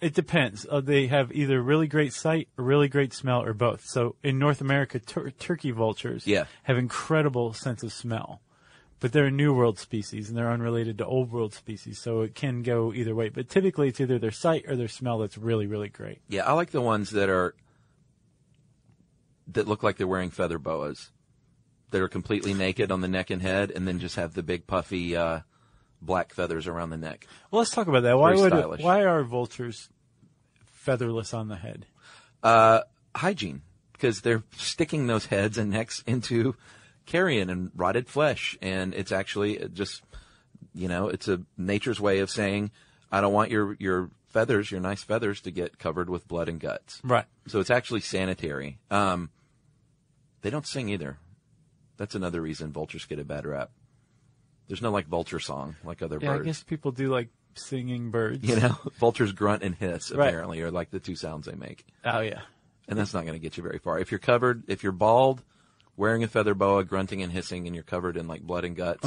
It 0.00 0.14
depends. 0.14 0.66
Uh, 0.70 0.80
they 0.82 1.06
have 1.06 1.32
either 1.32 1.62
really 1.62 1.86
great 1.86 2.12
sight, 2.12 2.48
or 2.58 2.64
really 2.64 2.88
great 2.88 3.14
smell, 3.14 3.42
or 3.42 3.54
both. 3.54 3.82
So 3.86 4.16
in 4.22 4.38
North 4.38 4.60
America, 4.60 4.98
tur- 4.98 5.30
turkey 5.30 5.70
vultures 5.70 6.26
Yeah. 6.26 6.44
have 6.64 6.76
incredible 6.76 7.54
sense 7.54 7.82
of 7.82 7.92
smell, 7.92 8.42
but 9.00 9.12
they're 9.12 9.26
a 9.26 9.30
New 9.30 9.54
World 9.54 9.78
species 9.78 10.28
and 10.28 10.36
they're 10.36 10.50
unrelated 10.50 10.98
to 10.98 11.06
Old 11.06 11.32
World 11.32 11.54
species. 11.54 11.98
So 11.98 12.20
it 12.20 12.34
can 12.34 12.62
go 12.62 12.92
either 12.92 13.14
way. 13.14 13.30
But 13.30 13.48
typically, 13.48 13.88
it's 13.88 14.00
either 14.00 14.18
their 14.18 14.30
sight 14.30 14.66
or 14.68 14.76
their 14.76 14.88
smell 14.88 15.18
that's 15.18 15.38
really, 15.38 15.66
really 15.66 15.88
great. 15.88 16.20
Yeah, 16.28 16.44
I 16.44 16.52
like 16.52 16.70
the 16.70 16.82
ones 16.82 17.10
that 17.10 17.30
are 17.30 17.54
that 19.48 19.66
look 19.66 19.82
like 19.82 19.96
they're 19.96 20.06
wearing 20.06 20.30
feather 20.30 20.58
boas. 20.58 21.10
That 21.90 22.02
are 22.02 22.08
completely 22.08 22.54
naked 22.54 22.92
on 22.92 23.00
the 23.00 23.08
neck 23.08 23.30
and 23.30 23.42
head, 23.42 23.72
and 23.72 23.88
then 23.88 23.98
just 23.98 24.14
have 24.14 24.34
the 24.34 24.44
big 24.44 24.68
puffy 24.68 25.16
uh, 25.16 25.40
black 26.00 26.32
feathers 26.32 26.68
around 26.68 26.90
the 26.90 26.96
neck. 26.96 27.26
Well, 27.50 27.58
let's 27.58 27.72
talk 27.72 27.88
about 27.88 28.04
that. 28.04 28.16
Why 28.16 28.36
would 28.36 28.52
stylish. 28.52 28.80
why 28.80 29.02
are 29.02 29.24
vultures 29.24 29.88
featherless 30.66 31.34
on 31.34 31.48
the 31.48 31.56
head? 31.56 31.86
Uh, 32.44 32.82
hygiene, 33.16 33.62
because 33.92 34.20
they're 34.20 34.44
sticking 34.56 35.08
those 35.08 35.26
heads 35.26 35.58
and 35.58 35.72
necks 35.72 36.04
into 36.06 36.54
carrion 37.06 37.50
and 37.50 37.70
rotted 37.74 38.08
flesh, 38.08 38.56
and 38.62 38.94
it's 38.94 39.12
actually 39.12 39.58
just, 39.72 40.02
you 40.74 40.88
know, 40.88 41.08
it's 41.08 41.28
a 41.28 41.40
nature's 41.58 42.00
way 42.00 42.20
of 42.20 42.30
saying, 42.30 42.70
I 43.12 43.20
don't 43.20 43.32
want 43.32 43.50
your 43.50 43.76
your 43.78 44.10
feathers, 44.28 44.70
your 44.70 44.80
nice 44.80 45.02
feathers, 45.02 45.40
to 45.42 45.50
get 45.50 45.78
covered 45.78 46.08
with 46.08 46.28
blood 46.28 46.48
and 46.48 46.60
guts. 46.60 47.00
Right. 47.02 47.24
So 47.48 47.58
it's 47.60 47.70
actually 47.70 48.00
sanitary. 48.00 48.78
Um, 48.90 49.30
they 50.42 50.50
don't 50.50 50.66
sing 50.66 50.88
either. 50.88 51.18
That's 51.96 52.14
another 52.14 52.40
reason 52.40 52.72
vultures 52.72 53.04
get 53.04 53.18
a 53.18 53.24
bad 53.24 53.44
rap. 53.46 53.70
There's 54.68 54.80
no 54.82 54.90
like 54.90 55.06
vulture 55.08 55.40
song 55.40 55.76
like 55.84 56.00
other 56.02 56.18
Yeah, 56.20 56.32
I 56.32 56.36
birds. 56.36 56.46
guess 56.46 56.62
people 56.62 56.92
do 56.92 57.08
like 57.08 57.28
singing 57.56 58.10
birds. 58.12 58.48
You 58.48 58.56
know, 58.56 58.78
vultures 59.00 59.32
grunt 59.32 59.62
and 59.64 59.74
hiss 59.74 60.12
Right. 60.12 60.28
apparently 60.28 60.60
are 60.62 60.70
like 60.70 60.90
the 60.90 61.00
two 61.00 61.16
sounds 61.16 61.46
they 61.46 61.56
make. 61.56 61.84
Oh 62.04 62.20
yeah. 62.20 62.42
And 62.88 62.98
that's 62.98 63.12
not 63.12 63.22
going 63.26 63.34
to 63.34 63.40
get 63.42 63.56
you 63.56 63.62
very 63.62 63.78
far. 63.78 63.98
If 63.98 64.10
you're 64.12 64.18
covered, 64.20 64.62
if 64.68 64.82
you're 64.82 64.92
bald, 64.92 65.42
wearing 66.00 66.24
a 66.24 66.28
feather 66.28 66.54
boa, 66.54 66.82
grunting 66.82 67.22
and 67.22 67.30
hissing, 67.30 67.66
and 67.66 67.76
you're 67.76 67.84
covered 67.84 68.16
in 68.16 68.26
like 68.26 68.40
blood 68.42 68.64
and 68.64 68.74
guts, 68.74 69.06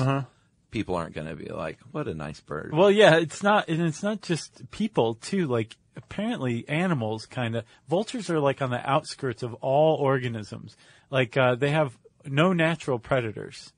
people 0.70 0.96
aren't 0.96 1.16
going 1.16 1.28
to 1.28 1.36
be 1.36 1.50
like, 1.50 1.80
"What 1.92 2.08
a 2.08 2.14
nice 2.14 2.40
bird." 2.40 2.72
Well, 2.72 2.92
yeah, 2.92 3.18
it's 3.18 3.42
not, 3.42 3.68
and 3.68 3.82
it's 3.82 4.04
not 4.04 4.22
just 4.22 4.70
people 4.70 5.16
too. 5.16 5.48
Like 5.48 5.76
apparently, 5.98 6.64
animals 6.70 7.26
kind 7.26 7.56
of 7.56 7.66
vultures 7.90 8.30
are 8.30 8.40
like 8.40 8.62
on 8.62 8.70
the 8.70 8.90
outskirts 8.90 9.42
of 9.42 9.56
all 9.56 9.96
organisms. 9.96 10.78
Like 11.10 11.36
uh, 11.36 11.56
they 11.56 11.72
have 11.72 11.98
no 12.26 12.54
natural 12.54 13.00
predators. 13.00 13.74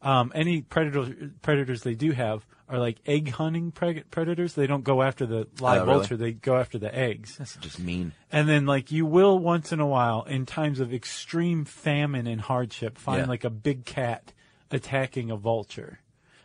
Um, 0.00 0.32
any 0.34 0.62
predator 0.62 1.30
predators 1.42 1.82
they 1.82 1.94
do 1.94 2.12
have 2.12 2.44
are 2.68 2.78
like 2.78 2.98
egg 3.06 3.30
hunting 3.30 3.70
pre- 3.72 4.02
predators. 4.04 4.54
They 4.54 4.66
don't 4.66 4.84
go 4.84 5.02
after 5.02 5.26
the 5.26 5.46
live 5.60 5.82
Oh, 5.82 5.86
really? 5.86 5.98
vulture; 5.98 6.16
they 6.16 6.32
go 6.32 6.56
after 6.56 6.78
the 6.78 6.94
eggs. 6.94 7.36
that's 7.36 7.56
just 7.56 7.78
mean. 7.78 8.12
And 8.32 8.48
then, 8.48 8.64
like, 8.66 8.90
you 8.90 9.04
will 9.06 9.38
once 9.38 9.72
in 9.72 9.80
a 9.80 9.86
while, 9.86 10.22
in 10.24 10.46
times 10.46 10.80
of 10.80 10.92
extreme 10.92 11.64
famine 11.64 12.26
and 12.26 12.40
hardship, 12.40 12.96
find 12.98 13.20
Yeah. 13.22 13.26
like 13.28 13.44
a 13.44 13.50
big 13.50 13.84
cat 13.84 14.32
attacking 14.70 15.30
a 15.30 15.36
vulture. 15.36 16.00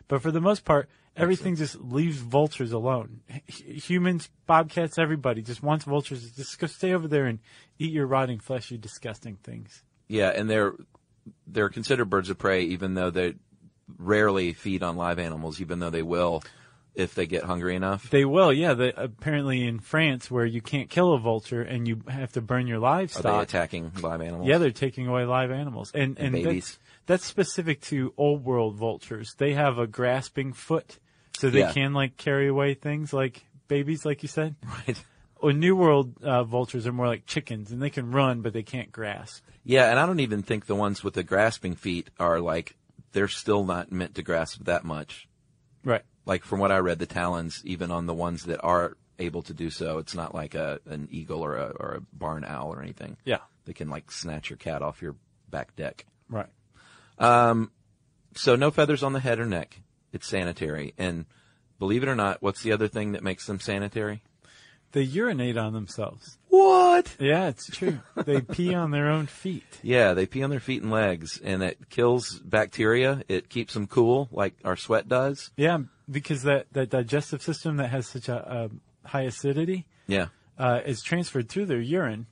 But 0.08 0.20
for 0.22 0.30
the 0.30 0.40
most 0.40 0.64
part, 0.64 0.88
everything 1.16 1.56
just 1.56 1.76
leaves 1.80 2.18
vultures 2.18 2.72
alone. 2.72 3.20
H- 3.30 3.86
humans, 3.88 4.28
bobcats, 4.46 4.98
everybody 4.98 5.40
just 5.42 5.62
wants 5.62 5.84
vultures. 5.84 6.28
to 6.30 6.36
Just 6.36 6.58
go 6.58 6.66
stay 6.66 6.92
over 6.92 7.08
there 7.08 7.26
and 7.26 7.38
eat 7.78 7.92
your 7.92 8.06
rotting 8.06 8.40
flesh, 8.40 8.70
you 8.70 8.78
disgusting 8.78 9.36
things. 9.36 9.82
Yeah, 10.08 10.28
and 10.30 10.50
they're 10.50 10.74
they're 11.46 11.68
considered 11.68 12.06
birds 12.10 12.28
of 12.30 12.38
prey, 12.38 12.62
even 12.64 12.94
though 12.94 13.10
they 13.10 13.34
rarely 14.00 14.52
feed 14.52 14.82
on 14.82 14.96
live 14.96 15.18
animals, 15.18 15.60
even 15.60 15.78
though 15.78 15.90
they 15.90 16.02
will 16.02 16.42
if 16.94 17.14
they 17.14 17.26
get 17.26 17.44
hungry 17.44 17.76
enough. 17.76 18.10
They 18.10 18.24
will, 18.24 18.52
yeah. 18.52 18.74
They, 18.74 18.92
apparently, 18.92 19.64
in 19.66 19.78
France, 19.78 20.28
where 20.30 20.44
you 20.44 20.60
can't 20.60 20.90
kill 20.90 21.12
a 21.14 21.18
vulture 21.20 21.62
and 21.62 21.86
you 21.86 22.02
have 22.08 22.32
to 22.32 22.40
burn 22.40 22.66
your 22.66 22.78
Are 22.78 22.80
livestock, 22.80 23.22
they 23.22 23.42
attacking 23.42 23.92
live 24.02 24.20
animals? 24.20 24.48
Yeah, 24.48 24.58
they're 24.58 24.72
taking 24.72 25.06
away 25.06 25.24
live 25.24 25.52
animals, 25.52 25.92
and 25.94 26.18
And 26.18 26.34
and, 26.34 26.44
babies. 26.44 26.78
That's, 27.06 27.22
that's 27.22 27.26
specific 27.26 27.80
to 27.82 28.12
old 28.16 28.44
world 28.44 28.76
vultures. 28.76 29.34
They 29.38 29.54
have 29.54 29.78
a 29.78 29.86
grasping 29.86 30.52
foot, 30.52 30.98
so 31.38 31.48
they 31.48 31.60
Yeah. 31.60 31.72
can 31.72 31.92
like 31.94 32.16
carry 32.16 32.48
away 32.48 32.74
things 32.74 33.12
like 33.12 33.44
babies, 33.68 34.04
like 34.04 34.22
you 34.22 34.28
said. 34.28 34.56
right. 34.86 35.02
Or 35.36 35.52
New 35.54 35.74
World 35.74 36.22
uh, 36.22 36.44
vultures 36.44 36.86
are 36.86 36.92
more 36.92 37.06
like 37.06 37.24
chickens, 37.24 37.70
and 37.70 37.80
they 37.80 37.88
can 37.88 38.10
run, 38.10 38.42
but 38.42 38.52
they 38.52 38.62
can't 38.64 38.92
grasp. 38.92 39.42
Yeah, 39.64 39.90
and 39.90 39.98
I 39.98 40.04
don't 40.06 40.20
even 40.20 40.42
think 40.42 40.66
the 40.66 40.74
ones 40.74 41.02
with 41.04 41.14
the 41.14 41.22
grasping 41.22 41.76
feet 41.76 42.10
are 42.18 42.40
like 42.40 42.76
they're 43.12 43.28
still 43.28 43.64
not 43.64 43.90
meant 43.92 44.14
to 44.16 44.22
grasp 44.22 44.64
that 44.64 44.84
much. 44.84 45.26
Right. 45.82 46.02
like 46.26 46.44
from 46.44 46.60
what 46.60 46.70
I 46.70 46.78
read, 46.78 46.98
the 46.98 47.06
talons, 47.06 47.62
even 47.64 47.90
on 47.90 48.04
the 48.06 48.12
ones 48.14 48.44
that 48.44 48.60
are 48.62 48.98
able 49.18 49.42
to 49.42 49.54
do 49.54 49.70
so, 49.70 49.98
it's 49.98 50.14
not 50.14 50.34
like 50.34 50.54
a 50.54 50.78
an 50.86 51.08
eagle 51.10 51.42
or 51.42 51.56
a 51.56 51.68
or 51.68 51.94
a 51.94 52.00
barn 52.16 52.44
owl 52.44 52.72
or 52.74 52.82
anything. 52.82 53.16
Yeah. 53.24 53.38
They 53.64 53.72
can 53.72 53.88
like 53.88 54.10
snatch 54.10 54.50
your 54.50 54.56
cat 54.58 54.82
off 54.82 55.00
your 55.00 55.16
back 55.48 55.74
deck. 55.76 56.04
Right. 56.28 56.48
Um, 57.18 57.70
so 58.34 58.56
no 58.56 58.70
feathers 58.70 59.02
on 59.02 59.12
the 59.12 59.20
head 59.20 59.40
or 59.40 59.46
neck. 59.46 59.80
It's 60.12 60.26
sanitary. 60.26 60.94
And 60.98 61.24
believe 61.78 62.02
it 62.02 62.08
or 62.08 62.14
not, 62.16 62.42
what's 62.42 62.62
the 62.62 62.72
other 62.72 62.88
thing 62.88 63.12
that 63.12 63.22
makes 63.22 63.46
them 63.46 63.60
sanitary? 63.60 64.22
They 64.92 65.02
urinate 65.02 65.56
on 65.56 65.72
themselves. 65.72 66.36
What? 66.50 67.16
Yeah, 67.18 67.48
it's 67.48 67.70
true. 67.70 68.00
they 68.16 68.40
pee 68.40 68.74
on 68.74 68.90
their 68.90 69.08
own 69.08 69.26
feet. 69.26 69.78
Yeah, 69.82 70.14
they 70.14 70.26
pee 70.26 70.42
on 70.42 70.50
their 70.50 70.60
feet 70.60 70.82
and 70.82 70.90
legs, 70.90 71.40
and 71.42 71.62
it 71.62 71.88
kills 71.88 72.38
bacteria. 72.40 73.22
It 73.28 73.48
keeps 73.48 73.74
them 73.74 73.86
cool, 73.86 74.28
like 74.32 74.54
our 74.64 74.76
sweat 74.76 75.08
does. 75.08 75.50
Yeah, 75.56 75.78
because 76.10 76.42
that, 76.42 76.66
that 76.72 76.90
digestive 76.90 77.40
system 77.42 77.76
that 77.78 77.88
has 77.90 78.06
such 78.08 78.28
a, 78.28 78.68
a 79.04 79.08
high 79.08 79.22
acidity 79.22 79.86
Yeah. 80.08 80.26
uh, 80.58 80.80
is 80.84 81.02
transferred 81.02 81.48
through 81.48 81.66
their 81.66 81.80
urine. 81.80 82.26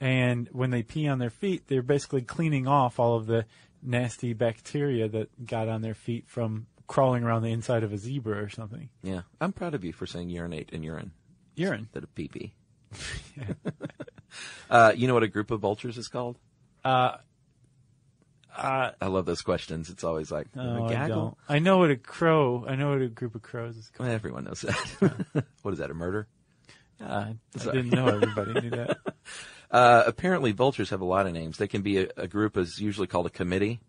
And 0.00 0.48
when 0.52 0.70
they 0.70 0.82
pee 0.82 1.06
on 1.08 1.18
their 1.18 1.30
feet, 1.30 1.64
they're 1.66 1.82
basically 1.82 2.22
cleaning 2.22 2.66
off 2.66 2.98
all 2.98 3.16
of 3.16 3.26
the 3.26 3.44
nasty 3.82 4.32
bacteria 4.32 5.08
that 5.08 5.46
got 5.46 5.68
on 5.68 5.82
their 5.82 5.94
feet 5.94 6.24
from 6.26 6.66
crawling 6.86 7.22
around 7.22 7.42
the 7.42 7.52
inside 7.52 7.82
of 7.84 7.92
a 7.92 7.98
zebra 7.98 8.42
or 8.42 8.48
something. 8.48 8.88
Yeah. 9.02 9.22
I'm 9.40 9.52
proud 9.52 9.74
of 9.74 9.84
you 9.84 9.92
for 9.92 10.06
saying 10.06 10.30
urinate 10.30 10.70
and 10.72 10.84
urine 10.84 11.10
Urine. 11.56 11.80
instead 11.80 12.02
of 12.04 12.14
pee 12.14 12.28
pee. 12.28 12.52
uh, 14.70 14.92
you 14.94 15.06
know 15.06 15.14
what 15.14 15.22
a 15.22 15.28
group 15.28 15.50
of 15.50 15.60
vultures 15.60 15.98
is 15.98 16.08
called? 16.08 16.38
Uh, 16.84 17.16
I 18.56 19.06
love 19.06 19.24
those 19.24 19.42
questions. 19.42 19.88
It's 19.88 20.02
always 20.02 20.32
like 20.32 20.54
no, 20.56 20.62
a 20.62 20.84
I 20.84 20.90
gaggle. 20.90 21.16
don't. 21.16 21.36
I 21.48 21.58
know 21.60 21.78
what 21.78 21.90
a 21.90 21.96
crow. 21.96 22.64
I 22.66 22.74
know 22.74 22.90
what 22.90 23.02
a 23.02 23.08
group 23.08 23.34
of 23.34 23.42
crows 23.42 23.76
is 23.76 23.88
called. 23.90 24.08
Well, 24.08 24.14
everyone 24.14 24.44
knows 24.44 24.62
that. 24.62 25.44
what 25.62 25.72
is 25.72 25.78
that? 25.78 25.90
A 25.90 25.94
murder? 25.94 26.26
Uh, 27.00 27.34
I 27.60 27.64
didn't 27.64 27.90
know 27.90 28.08
everybody 28.08 28.60
knew 28.60 28.70
that. 28.70 28.98
Uh, 29.70 30.02
apparently, 30.06 30.50
vultures 30.50 30.88
have 30.88 31.02
a 31.02 31.04
lot 31.04 31.26
of 31.26 31.34
names. 31.34 31.58
They 31.58 31.68
can 31.68 31.82
be 31.82 31.98
a, 31.98 32.08
a 32.16 32.26
group 32.26 32.56
is 32.56 32.78
usually 32.80 33.06
called 33.06 33.26
a 33.26 33.30
committee, 33.30 33.80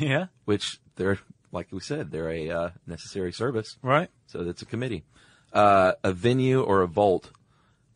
yeah. 0.00 0.28
which 0.46 0.80
they're 0.96 1.18
like 1.52 1.68
we 1.70 1.80
said, 1.80 2.10
they're 2.10 2.30
a 2.30 2.50
uh, 2.50 2.70
necessary 2.86 3.32
service. 3.32 3.76
Right. 3.82 4.08
So 4.26 4.44
that's 4.44 4.62
a 4.62 4.66
committee. 4.66 5.04
Uh, 5.52 5.92
a 6.04 6.12
venue 6.12 6.62
or 6.62 6.82
a 6.82 6.86
vault, 6.86 7.30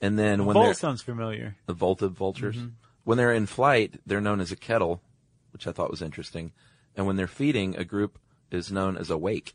and 0.02 0.18
then 0.18 0.44
when 0.44 0.54
they're 0.56 0.74
sounds 0.74 1.00
familiar. 1.00 1.56
the 1.66 1.72
vault 1.72 2.02
of 2.02 2.12
vultures, 2.12 2.56
Mm-hmm. 2.56 2.68
when 3.04 3.16
they're 3.16 3.32
in 3.32 3.46
flight, 3.46 3.94
they're 4.04 4.20
known 4.20 4.40
as 4.40 4.52
a 4.52 4.56
kettle, 4.56 5.00
which 5.54 5.66
I 5.66 5.72
thought 5.72 5.90
was 5.90 6.02
interesting. 6.02 6.52
And 6.94 7.06
when 7.06 7.16
they're 7.16 7.26
feeding, 7.26 7.76
a 7.76 7.84
group 7.84 8.18
is 8.50 8.70
known 8.70 8.98
as 8.98 9.08
a 9.08 9.16
wake. 9.16 9.54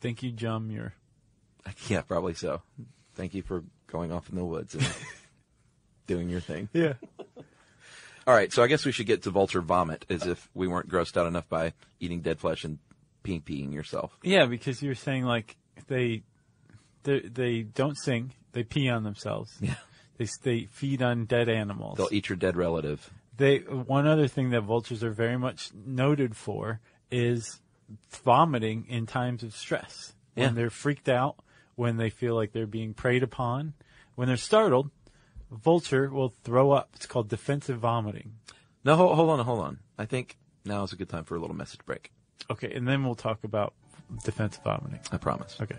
Thank 0.00 0.22
you, 0.22 0.32
Jum. 0.32 0.70
You're 0.70 0.94
Yeah, 1.88 2.02
probably 2.02 2.34
so. 2.34 2.62
Thank 3.14 3.34
you 3.34 3.42
for 3.42 3.64
going 3.86 4.12
off 4.12 4.28
in 4.28 4.36
the 4.36 4.44
woods 4.44 4.74
and 4.74 4.86
doing 6.06 6.28
your 6.28 6.40
thing. 6.40 6.68
yeah. 6.72 6.94
All 8.26 8.34
right, 8.34 8.52
so 8.52 8.62
I 8.62 8.66
guess 8.66 8.84
we 8.84 8.92
should 8.92 9.06
get 9.06 9.22
to 9.22 9.30
vulture 9.30 9.60
vomit, 9.62 10.04
as 10.08 10.26
if 10.26 10.48
we 10.54 10.68
weren't 10.68 10.88
grossed 10.88 11.16
out 11.16 11.26
enough 11.26 11.48
by 11.48 11.72
eating 11.98 12.20
dead 12.20 12.38
flesh 12.38 12.64
and 12.64 12.78
peeing 13.24 13.42
peeing 13.42 13.72
yourself. 13.72 14.16
Yeah, 14.22 14.44
because 14.46 14.82
you're 14.82 14.94
saying 14.94 15.24
like 15.24 15.56
they 15.88 16.22
they 17.04 17.20
they 17.20 17.62
don't 17.62 17.96
sing. 17.96 18.34
They 18.52 18.64
pee 18.64 18.88
on 18.88 19.04
themselves. 19.04 19.52
Yeah. 19.60 19.74
They 20.16 20.28
they 20.42 20.64
feed 20.66 21.02
on 21.02 21.24
dead 21.24 21.48
animals. 21.48 21.96
They'll 21.96 22.08
eat 22.12 22.28
your 22.28 22.36
dead 22.36 22.56
relative. 22.56 23.10
They 23.36 23.58
one 23.58 24.06
other 24.06 24.28
thing 24.28 24.50
that 24.50 24.62
vultures 24.62 25.02
are 25.02 25.12
very 25.12 25.38
much 25.38 25.70
noted 25.74 26.36
for 26.36 26.80
is 27.10 27.60
vomiting 28.10 28.86
in 28.88 29.06
times 29.06 29.42
of 29.42 29.54
stress. 29.54 30.12
Yeah. 30.36 30.46
When 30.46 30.54
they're 30.54 30.70
freaked 30.70 31.08
out, 31.08 31.36
when 31.74 31.96
they 31.96 32.10
feel 32.10 32.34
like 32.34 32.52
they're 32.52 32.66
being 32.66 32.94
preyed 32.94 33.22
upon, 33.22 33.74
when 34.14 34.28
they're 34.28 34.36
startled, 34.36 34.90
a 35.50 35.56
vulture 35.56 36.10
will 36.10 36.34
throw 36.44 36.70
up. 36.70 36.90
It's 36.96 37.06
called 37.06 37.28
defensive 37.28 37.78
vomiting. 37.78 38.34
No, 38.84 38.96
hold, 38.96 39.16
hold 39.16 39.30
on, 39.30 39.44
hold 39.44 39.60
on. 39.60 39.78
I 39.98 40.04
think 40.04 40.36
now 40.64 40.82
is 40.84 40.92
a 40.92 40.96
good 40.96 41.08
time 41.08 41.24
for 41.24 41.36
a 41.36 41.40
little 41.40 41.56
message 41.56 41.84
break. 41.84 42.12
Okay, 42.50 42.72
and 42.72 42.86
then 42.86 43.04
we'll 43.04 43.14
talk 43.14 43.44
about 43.44 43.74
defensive 44.24 44.62
vomiting. 44.64 45.00
I 45.12 45.16
promise. 45.16 45.56
Okay. 45.60 45.78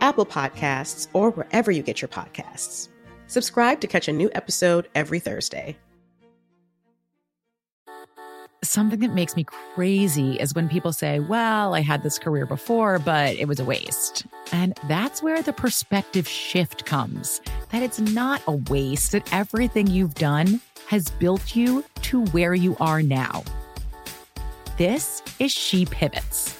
Apple 0.00 0.26
Podcasts, 0.26 1.08
or 1.12 1.30
wherever 1.30 1.70
you 1.70 1.82
get 1.82 2.00
your 2.00 2.08
podcasts. 2.08 2.88
Subscribe 3.26 3.80
to 3.80 3.86
catch 3.86 4.08
a 4.08 4.12
new 4.12 4.30
episode 4.34 4.88
every 4.94 5.20
Thursday. 5.20 5.76
Something 8.62 9.00
that 9.00 9.14
makes 9.14 9.36
me 9.36 9.44
crazy 9.44 10.36
is 10.38 10.54
when 10.54 10.68
people 10.68 10.92
say, 10.92 11.18
Well, 11.18 11.74
I 11.74 11.80
had 11.80 12.02
this 12.02 12.18
career 12.18 12.44
before, 12.44 12.98
but 12.98 13.36
it 13.36 13.48
was 13.48 13.58
a 13.58 13.64
waste. 13.64 14.26
And 14.52 14.78
that's 14.86 15.22
where 15.22 15.42
the 15.42 15.52
perspective 15.52 16.28
shift 16.28 16.84
comes 16.84 17.40
that 17.70 17.82
it's 17.82 18.00
not 18.00 18.42
a 18.46 18.52
waste, 18.52 19.12
that 19.12 19.32
everything 19.32 19.86
you've 19.86 20.14
done 20.14 20.60
has 20.88 21.08
built 21.08 21.54
you 21.54 21.84
to 22.02 22.24
where 22.26 22.52
you 22.52 22.76
are 22.80 23.00
now. 23.00 23.44
This 24.76 25.22
is 25.38 25.52
She 25.52 25.86
Pivots, 25.86 26.59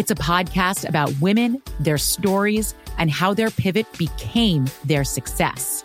It's 0.00 0.10
a 0.10 0.14
podcast 0.14 0.88
about 0.88 1.12
women, 1.20 1.60
their 1.78 1.98
stories, 1.98 2.74
and 2.96 3.10
how 3.10 3.34
their 3.34 3.50
pivot 3.50 3.86
became 3.98 4.64
their 4.82 5.04
success. 5.04 5.84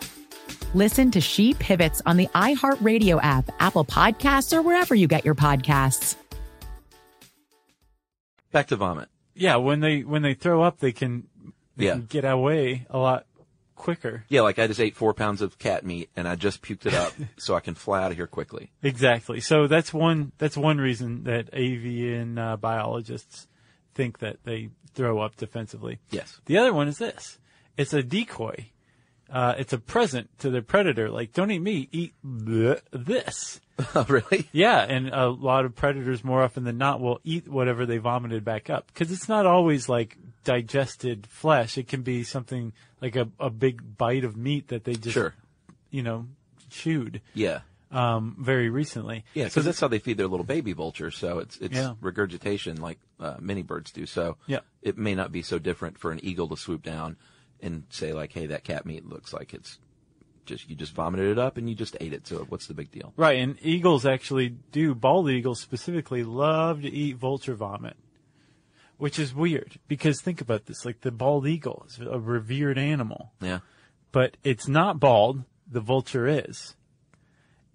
Listen 0.74 1.12
to 1.12 1.20
She 1.20 1.54
Pivots 1.56 2.02
on 2.06 2.16
the 2.16 2.28
iHeartRadio 2.28 3.20
app, 3.22 3.50
Apple 3.60 3.84
Podcasts, 3.84 4.54
or 4.56 4.62
wherever 4.62 4.96
you 4.96 5.10
get 5.10 5.26
your 5.26 5.36
podcasts. 5.36 6.16
Back 8.54 8.68
to 8.68 8.78
vomit. 8.78 9.10
Yeah, 9.34 9.58
when 9.58 9.82
they 9.82 10.04
when 10.06 10.22
they 10.22 10.34
throw 10.34 10.62
up, 10.64 10.80
they 10.80 10.94
can, 10.94 11.28
they 11.76 11.88
Yeah. 11.88 11.96
can 11.96 12.06
get 12.06 12.24
away 12.24 12.86
a 12.90 12.98
lot 12.98 13.26
quicker. 13.76 14.24
Yeah, 14.30 14.44
like 14.44 14.60
I 14.60 14.68
just 14.68 14.80
ate 14.80 14.96
four 14.96 15.14
pounds 15.14 15.42
of 15.42 15.60
cat 15.60 15.86
meat 15.86 16.10
and 16.16 16.26
I 16.26 16.36
just 16.36 16.62
puked 16.62 16.86
it 16.86 16.94
up 16.94 17.12
so 17.38 17.54
I 17.54 17.60
can 17.60 17.76
fly 17.76 18.02
out 18.02 18.12
of 18.12 18.18
here 18.18 18.28
quickly. 18.28 18.72
Exactly. 18.82 19.42
So 19.42 19.68
that's 19.68 19.94
one 19.94 20.32
that's 20.38 20.56
one 20.56 20.78
reason 20.78 21.26
that 21.26 21.50
avian 21.52 22.38
uh, 22.38 22.56
biologists 22.56 23.50
think 23.96 24.20
that 24.20 24.38
they 24.44 24.70
throw 24.94 25.20
up 25.20 25.36
defensively. 25.38 26.00
Yes. 26.12 26.40
The 26.46 26.58
other 26.60 26.74
one 26.74 26.88
is 26.88 27.00
this: 27.00 27.40
it's 27.78 27.94
a 27.94 28.04
decoy. 28.04 28.68
Uh, 29.28 29.56
it's 29.58 29.74
a 29.74 29.80
present 29.80 30.30
to 30.38 30.52
the 30.52 30.62
predator. 30.62 31.10
Like, 31.10 31.34
don't 31.34 31.50
eat 31.50 31.58
me, 31.62 31.90
eat 31.92 32.14
this. 32.24 33.60
Oh, 33.94 34.06
really? 34.08 34.48
Yeah, 34.54 34.80
and 34.84 35.10
a 35.10 35.28
lot 35.28 35.66
of 35.66 35.76
predators, 35.76 36.24
more 36.24 36.42
often 36.42 36.64
than 36.64 36.78
not, 36.78 37.02
will 37.02 37.20
eat 37.26 37.46
whatever 37.46 37.86
they 37.86 37.98
vomited 37.98 38.46
back 38.46 38.70
up 38.70 38.88
because 38.88 39.12
it's 39.12 39.28
not 39.28 39.46
always 39.46 39.90
like 39.90 40.18
digested 40.46 41.28
flesh. 41.28 41.78
It 41.78 41.90
can 41.90 42.02
be 42.02 42.24
something 42.24 42.72
like 43.02 43.18
a, 43.18 43.28
a 43.38 43.50
big 43.50 43.98
bite 43.98 44.24
of 44.24 44.38
meat 44.38 44.70
that 44.70 44.86
they 44.86 44.94
just, 44.94 45.14
Sure. 45.14 45.34
you 45.92 46.04
know, 46.04 46.28
chewed 46.70 47.20
Yeah. 47.34 47.60
Um, 47.92 48.36
very 48.40 48.70
recently. 48.70 49.24
Yeah, 49.34 49.46
because 49.46 49.66
that's 49.66 49.80
how 49.80 49.88
they 49.88 50.00
feed 50.00 50.18
their 50.18 50.28
little 50.28 50.46
baby 50.46 50.74
vultures. 50.74 51.18
So 51.18 51.40
it's 51.40 51.58
it's 51.58 51.76
Yeah. 51.76 51.94
regurgitation 52.02 52.82
like 52.82 53.00
uh, 53.20 53.36
many 53.40 53.62
birds 53.62 53.92
do. 53.92 54.06
So 54.06 54.38
Yeah. 54.48 54.60
it 54.82 54.98
may 54.98 55.16
not 55.16 55.32
be 55.32 55.42
so 55.42 55.60
different 55.60 55.98
for 55.98 56.12
an 56.12 56.20
eagle 56.24 56.48
to 56.50 56.58
swoop 56.58 56.84
down 56.84 57.18
and 57.62 57.84
say 57.90 58.12
like, 58.14 58.34
"Hey, 58.34 58.48
that 58.48 58.64
cat 58.64 58.86
meat 58.86 59.06
looks 59.08 59.32
like 59.34 59.54
it's 59.54 59.80
just 60.46 60.70
you 60.70 60.76
just 60.76 60.94
vomited 60.94 61.32
it 61.32 61.40
up 61.40 61.58
and 61.58 61.68
you 61.70 61.76
just 61.76 61.96
ate 62.00 62.14
it. 62.14 62.28
So 62.28 62.46
what's 62.50 62.68
the 62.68 62.74
big 62.74 62.92
deal?" 62.92 63.14
Right, 63.18 63.40
and 63.40 63.58
eagles 63.62 64.06
actually 64.06 64.50
do, 64.72 64.94
bald 64.94 65.30
eagles 65.30 65.60
specifically 65.62 66.24
love 66.24 66.82
to 66.82 66.90
eat 66.92 67.16
vulture 67.18 67.56
vomit, 67.56 67.96
which 68.98 69.18
is 69.20 69.34
weird 69.34 69.80
because 69.88 70.22
think 70.22 70.42
about 70.42 70.66
this 70.66 70.86
like 70.86 71.02
the 71.02 71.12
bald 71.12 71.48
eagle 71.48 71.86
is 71.88 72.00
a 72.00 72.20
revered 72.20 72.78
animal, 72.78 73.32
Yeah. 73.42 73.60
but 74.12 74.38
it's 74.44 74.68
not 74.68 75.00
bald, 75.00 75.44
the 75.68 75.82
vulture 75.82 76.28
is. 76.28 76.76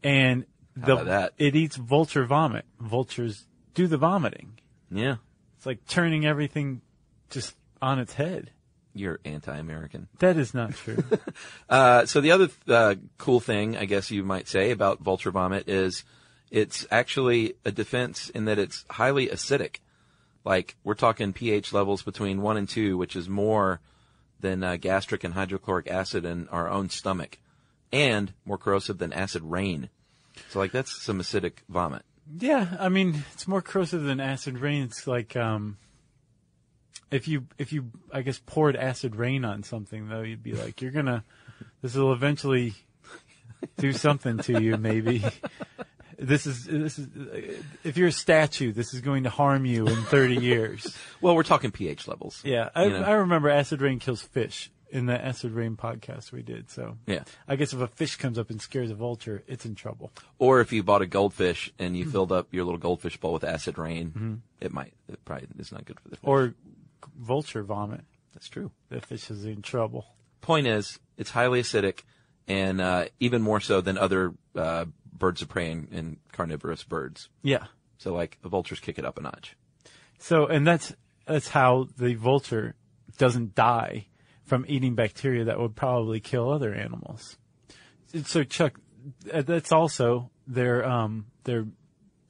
And 0.03 0.47
the, 0.77 1.33
it 1.39 1.57
eats 1.57 1.77
vulture 1.77 2.25
vomit. 2.25 2.65
Vultures 2.79 3.47
do 3.75 3.87
the 3.87 3.99
vomiting. 3.99 4.59
Yeah. 4.91 5.17
It's 5.57 5.67
like 5.67 5.87
turning 5.87 6.27
everything 6.27 6.81
just 7.29 7.55
on 7.83 7.99
its 7.99 8.15
head. 8.15 8.51
You're 8.93 9.21
anti-American. 9.25 10.09
That 10.19 10.37
is 10.37 10.55
not 10.55 10.75
true. 10.75 11.05
Uh, 11.69 12.05
so 12.05 12.21
the 12.21 12.33
other 12.33 12.49
uh, 12.67 12.97
cool 13.17 13.39
thing, 13.39 13.77
I 13.77 13.85
guess 13.85 14.11
you 14.11 14.25
might 14.25 14.49
say, 14.49 14.73
about 14.73 14.99
vulture 14.99 15.31
vomit 15.31 15.69
is 15.69 16.03
it's 16.51 16.85
actually 16.91 17.55
a 17.65 17.71
defense 17.71 18.29
in 18.29 18.47
that 18.47 18.59
it's 18.59 18.85
highly 18.91 19.29
acidic. 19.29 19.77
Like 20.45 20.75
we're 20.83 20.95
talking 20.95 21.33
pH 21.33 21.73
levels 21.73 22.03
between 22.03 22.43
one 22.43 22.57
and 22.57 22.69
two, 22.69 22.99
which 22.99 23.15
is 23.15 23.29
more 23.29 23.81
than 24.41 24.65
uh, 24.65 24.77
gastric 24.77 25.23
and 25.23 25.35
hydrochloric 25.35 25.89
acid 25.89 26.25
in 26.25 26.49
our 26.49 26.69
own 26.69 26.89
stomach, 26.89 27.39
and 27.93 28.33
more 28.45 28.59
corrosive 28.59 28.99
than 28.99 29.13
acid 29.13 29.43
rain. 29.43 29.89
So 30.49 30.59
like 30.59 30.73
that's 30.73 31.03
some 31.03 31.19
acidic 31.21 31.59
vomit. 31.69 32.03
Yeah, 32.39 32.77
I 32.79 32.89
mean, 32.89 33.25
it's 33.33 33.49
more 33.49 33.63
corrosive 33.63 34.03
than 34.03 34.21
acid 34.21 34.59
rain. 34.59 34.85
It's 34.85 35.07
like 35.07 35.37
um, 35.37 35.79
if 37.11 37.27
you 37.29 37.47
if 37.59 37.73
you 37.73 37.91
I 38.13 38.23
guess 38.23 38.41
poured 38.45 38.77
acid 38.77 39.17
rain 39.17 39.45
on 39.45 39.63
something 39.63 40.09
though, 40.09 40.23
you'd 40.23 40.43
be 40.43 40.53
like, 40.53 40.81
you're 40.81 40.93
gonna 40.93 41.25
this 41.83 41.95
will 41.95 42.13
eventually 42.13 42.75
do 43.79 43.93
something 43.93 44.39
to 44.39 44.61
you, 44.61 44.77
maybe. 44.77 45.25
This 46.23 46.47
is 46.47 46.67
this 46.67 46.99
is 46.99 47.09
if 47.83 47.97
you're 47.97 48.09
a 48.09 48.13
statue, 48.13 48.73
this 48.73 48.93
is 48.93 49.01
going 49.01 49.23
to 49.25 49.31
harm 49.31 49.65
you 49.65 49.87
in 49.87 50.03
30 50.03 50.35
years. 50.37 50.95
Well, 51.23 51.35
we're 51.35 51.45
talking 51.45 51.71
pH 51.71 52.07
levels. 52.07 52.43
Yeah, 52.45 52.69
I, 52.75 52.85
You 52.85 52.91
know. 52.91 53.03
I 53.05 53.13
remember 53.13 53.49
acid 53.49 53.81
rain 53.81 54.01
kills 54.01 54.21
fish 54.21 54.71
in 54.91 55.07
the 55.07 55.25
acid 55.25 55.53
rain 55.53 55.77
podcast 55.77 56.33
we 56.33 56.43
did. 56.43 56.69
So 56.71 56.97
Yeah. 57.07 57.23
I 57.49 57.57
guess 57.57 57.73
if 57.73 57.81
a 57.81 57.87
fish 57.87 58.17
comes 58.17 58.39
up 58.39 58.51
and 58.51 58.61
scares 58.61 58.91
a 58.91 58.95
vulture, 58.95 59.43
it's 59.47 59.65
in 59.65 59.75
trouble. 59.75 60.11
Or 60.39 60.61
if 60.61 60.73
you 60.73 60.83
bought 60.83 61.03
a 61.03 61.07
goldfish 61.07 61.73
and 61.79 61.97
you 61.97 62.05
filled 62.05 62.33
up 62.33 62.53
your 62.53 62.65
little 62.65 62.79
goldfish 62.79 63.17
bowl 63.17 63.33
with 63.33 63.45
acid 63.45 63.79
rain, 63.79 64.43
it 64.61 64.73
might 64.73 64.93
it 65.09 65.25
probably 65.25 65.49
is 65.59 65.71
not 65.73 65.85
good 65.85 66.01
for 66.01 66.09
the 66.09 66.17
fish. 66.17 66.25
Or 66.29 66.55
vulture 67.19 67.63
vomit. 67.63 68.03
that's 68.35 68.49
true. 68.49 68.71
The 68.89 69.01
fish 69.01 69.31
is 69.31 69.45
in 69.45 69.63
trouble. 69.63 70.07
Point 70.41 70.67
is, 70.67 70.99
it's 71.19 71.31
highly 71.31 71.61
acidic, 71.63 72.01
and 72.49 72.81
uh, 72.81 73.07
even 73.21 73.43
more 73.43 73.61
so 73.61 73.81
than 73.81 73.99
other 73.99 74.33
uh, 74.57 74.87
birds 75.13 75.43
of 75.43 75.49
prey 75.49 75.71
and, 75.71 75.89
and 75.93 76.17
carnivorous 76.33 76.83
birds. 76.83 77.29
Yeah. 77.43 77.67
So 77.99 78.15
like 78.15 78.39
the 78.43 78.49
vultures 78.49 78.81
kick 78.81 78.99
it 78.99 79.05
up 79.05 79.19
a 79.19 79.23
notch. 79.23 79.57
So, 80.19 80.47
and 80.47 80.67
that's 80.67 80.95
that's 81.27 81.49
how 81.49 81.89
the 81.97 82.15
vulture 82.15 82.75
doesn't 83.19 83.55
die 83.55 84.07
from 84.51 84.65
eating 84.67 84.97
bacteria 84.97 85.45
that 85.45 85.61
would 85.61 85.77
probably 85.77 86.19
kill 86.19 86.51
other 86.51 86.75
animals. 86.75 87.39
So, 88.25 88.43
Chuck, 88.43 88.81
uh, 89.33 89.43
that's 89.43 89.71
also 89.71 90.33
their 90.45 90.85
um, 90.85 91.27
their 91.45 91.67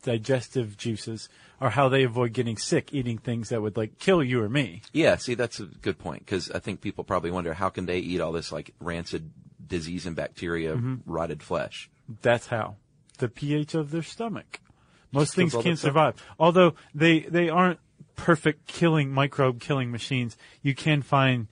digestive 0.02 0.76
juices 0.76 1.30
are 1.62 1.70
how 1.70 1.88
they 1.88 2.02
avoid 2.02 2.34
getting 2.34 2.58
sick 2.58 2.92
eating 2.92 3.16
things 3.16 3.48
that 3.48 3.62
would 3.62 3.78
like 3.78 3.98
kill 3.98 4.22
you 4.22 4.42
or 4.42 4.50
me. 4.50 4.82
Yeah, 4.92 5.16
see, 5.16 5.32
that's 5.32 5.60
a 5.60 5.64
good 5.64 5.98
point 5.98 6.26
because 6.26 6.50
I 6.50 6.58
think 6.58 6.82
people 6.82 7.04
probably 7.04 7.30
wonder 7.30 7.54
how 7.54 7.70
can 7.70 7.86
they 7.86 8.00
eat 8.00 8.20
all 8.20 8.32
this 8.32 8.52
like 8.52 8.74
rancid 8.80 9.30
disease 9.66 10.04
and 10.04 10.14
bacteria, 10.14 10.78
rotted 11.06 11.42
flesh. 11.42 11.88
That's 12.20 12.48
how 12.48 12.76
the 13.16 13.30
pH 13.30 13.74
of 13.74 13.92
their 13.92 14.02
stomach. 14.02 14.60
Most 15.10 15.34
things 15.34 15.54
can't 15.54 15.64
that 15.64 15.76
stuff. 15.78 15.88
survive. 15.88 16.14
Although 16.38 16.74
they 16.94 17.20
they 17.20 17.48
aren't 17.48 17.80
perfect 18.14 18.66
killing 18.66 19.10
microbe 19.10 19.58
killing 19.58 19.90
machines, 19.90 20.36
you 20.60 20.74
can 20.74 21.00
find 21.00 21.48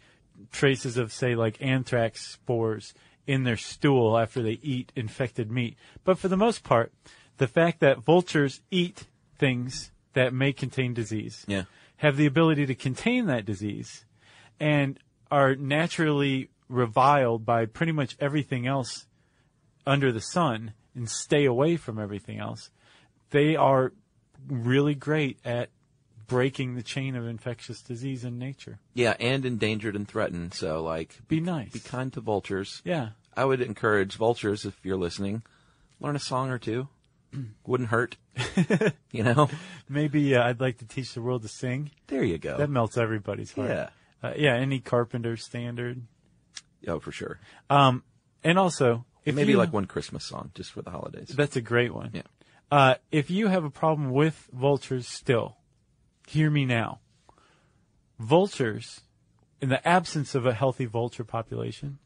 traces 0.50 0.96
of 0.96 1.12
say 1.12 1.34
like 1.34 1.60
anthrax 1.60 2.26
spores 2.32 2.94
in 3.26 3.44
their 3.44 3.56
stool 3.56 4.18
after 4.18 4.42
they 4.42 4.58
eat 4.62 4.90
infected 4.96 5.50
meat. 5.50 5.76
But 6.04 6.18
for 6.18 6.28
the 6.28 6.36
most 6.36 6.64
part, 6.64 6.92
the 7.36 7.46
fact 7.46 7.80
that 7.80 7.98
vultures 7.98 8.60
eat 8.70 9.04
things 9.36 9.92
that 10.14 10.32
may 10.32 10.52
contain 10.52 10.94
disease 10.94 11.44
Yeah. 11.46 11.64
have 11.98 12.16
the 12.16 12.26
ability 12.26 12.66
to 12.66 12.74
contain 12.74 13.26
that 13.26 13.44
disease 13.44 14.04
and 14.58 14.98
are 15.30 15.54
naturally 15.54 16.48
reviled 16.68 17.44
by 17.44 17.66
pretty 17.66 17.92
much 17.92 18.16
everything 18.18 18.66
else 18.66 19.06
under 19.86 20.10
the 20.10 20.20
sun 20.20 20.72
and 20.94 21.08
stay 21.08 21.44
away 21.44 21.76
from 21.76 21.98
everything 21.98 22.38
else, 22.38 22.70
they 23.30 23.54
are 23.56 23.92
really 24.48 24.94
great 24.94 25.38
at 25.44 25.70
breaking 26.28 26.76
the 26.76 26.82
chain 26.82 27.16
of 27.16 27.26
infectious 27.26 27.80
disease 27.82 28.22
in 28.24 28.38
nature. 28.38 28.78
Yeah, 28.94 29.14
and 29.18 29.44
endangered 29.44 29.96
and 29.96 30.06
threatened. 30.06 30.54
So 30.54 30.82
like, 30.82 31.18
Be 31.26 31.40
nice. 31.40 31.72
be 31.72 31.80
kind 31.80 32.12
to 32.12 32.20
vultures. 32.20 32.80
yeah. 32.84 33.10
I 33.36 33.44
would 33.44 33.60
encourage 33.60 34.14
vultures 34.16 34.64
if 34.64 34.74
you're 34.84 34.96
listening, 34.96 35.42
learn 36.00 36.16
a 36.16 36.20
song 36.20 36.50
or 36.50 36.58
two. 36.58 36.88
Wouldn't 37.66 37.90
hurt. 37.90 38.16
you 39.12 39.22
know? 39.22 39.48
Maybe 39.88 40.34
uh, 40.34 40.42
I'd 40.42 40.60
like 40.60 40.78
to 40.78 40.86
teach 40.86 41.14
the 41.14 41.22
world 41.22 41.42
to 41.42 41.48
sing. 41.48 41.92
There 42.08 42.24
you 42.24 42.38
go. 42.38 42.56
That 42.56 42.68
melts 42.70 42.96
everybody's 42.98 43.52
heart. 43.52 43.68
Yeah. 43.70 43.88
Uh, 44.22 44.32
yeah, 44.36 44.54
any 44.54 44.80
carpenter 44.80 45.36
standard. 45.36 46.02
oh, 46.88 46.98
for 46.98 47.12
sure. 47.12 47.38
Um, 47.70 48.02
and 48.42 48.58
also, 48.58 49.04
if 49.24 49.36
Maybe 49.36 49.52
you- 49.52 49.58
like 49.58 49.72
one 49.72 49.86
Christmas 49.86 50.24
song 50.24 50.50
just 50.56 50.72
for 50.72 50.82
the 50.82 50.90
holidays. 50.90 51.28
That's 51.28 51.54
a 51.54 51.60
great 51.60 51.94
one. 51.94 52.10
Yeah. 52.14 52.22
Uh, 52.72 52.94
if 53.12 53.30
you 53.30 53.46
have 53.46 53.62
a 53.62 53.70
problem 53.70 54.10
with 54.10 54.48
vultures 54.52 55.06
still, 55.06 55.57
hear 56.28 56.50
me 56.50 56.64
now. 56.64 57.00
Vultures, 58.18 59.00
in 59.60 59.68
the 59.68 59.86
absence 59.86 60.34
of 60.34 60.46
a 60.46 60.54
healthy 60.54 60.84
vulture 60.84 61.24
population, 61.24 61.98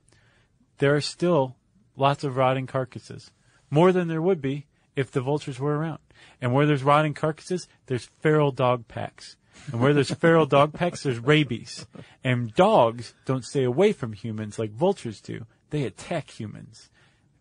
there 0.78 0.94
are 0.94 1.00
still 1.00 1.56
lots 1.96 2.24
of 2.24 2.36
rotting 2.36 2.66
carcasses. 2.66 3.30
More 3.70 3.92
than 3.92 4.08
there 4.08 4.22
would 4.22 4.40
be 4.40 4.66
if 4.94 5.10
the 5.10 5.20
vultures 5.20 5.58
were 5.58 5.76
around. 5.76 5.98
And 6.40 6.52
where 6.52 6.66
there's 6.66 6.82
rotting 6.82 7.14
carcasses, 7.14 7.66
there's 7.86 8.10
feral 8.20 8.52
dog 8.52 8.86
packs. 8.88 9.36
And 9.70 9.80
where 9.80 9.94
there's 9.94 10.10
feral 10.10 10.46
dog 10.46 10.72
packs, 10.72 11.02
there's 11.02 11.18
rabies. 11.18 11.86
And 12.22 12.54
dogs 12.54 13.14
don't 13.24 13.44
stay 13.44 13.64
away 13.64 13.92
from 13.92 14.12
humans 14.12 14.58
like 14.58 14.70
vultures 14.70 15.20
do. 15.20 15.46
They 15.70 15.84
attack 15.84 16.30
humans. 16.30 16.90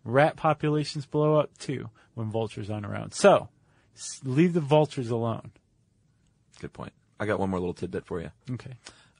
Rat 0.04 0.36
populations 0.36 1.06
blow 1.06 1.36
up 1.36 1.56
too 1.58 1.90
when 2.14 2.30
vultures 2.30 2.70
aren't 2.70 2.86
around. 2.86 3.12
So, 3.12 3.48
leave 4.24 4.52
the 4.52 4.60
vultures 4.60 5.10
alone. 5.10 5.52
Good 6.62 6.72
point. 6.72 6.92
I 7.20 7.26
got 7.26 7.38
one 7.38 7.50
more 7.50 7.60
little 7.60 7.74
tidbit 7.74 8.06
for 8.06 8.20
you. 8.20 8.30
Okay. 8.52 8.72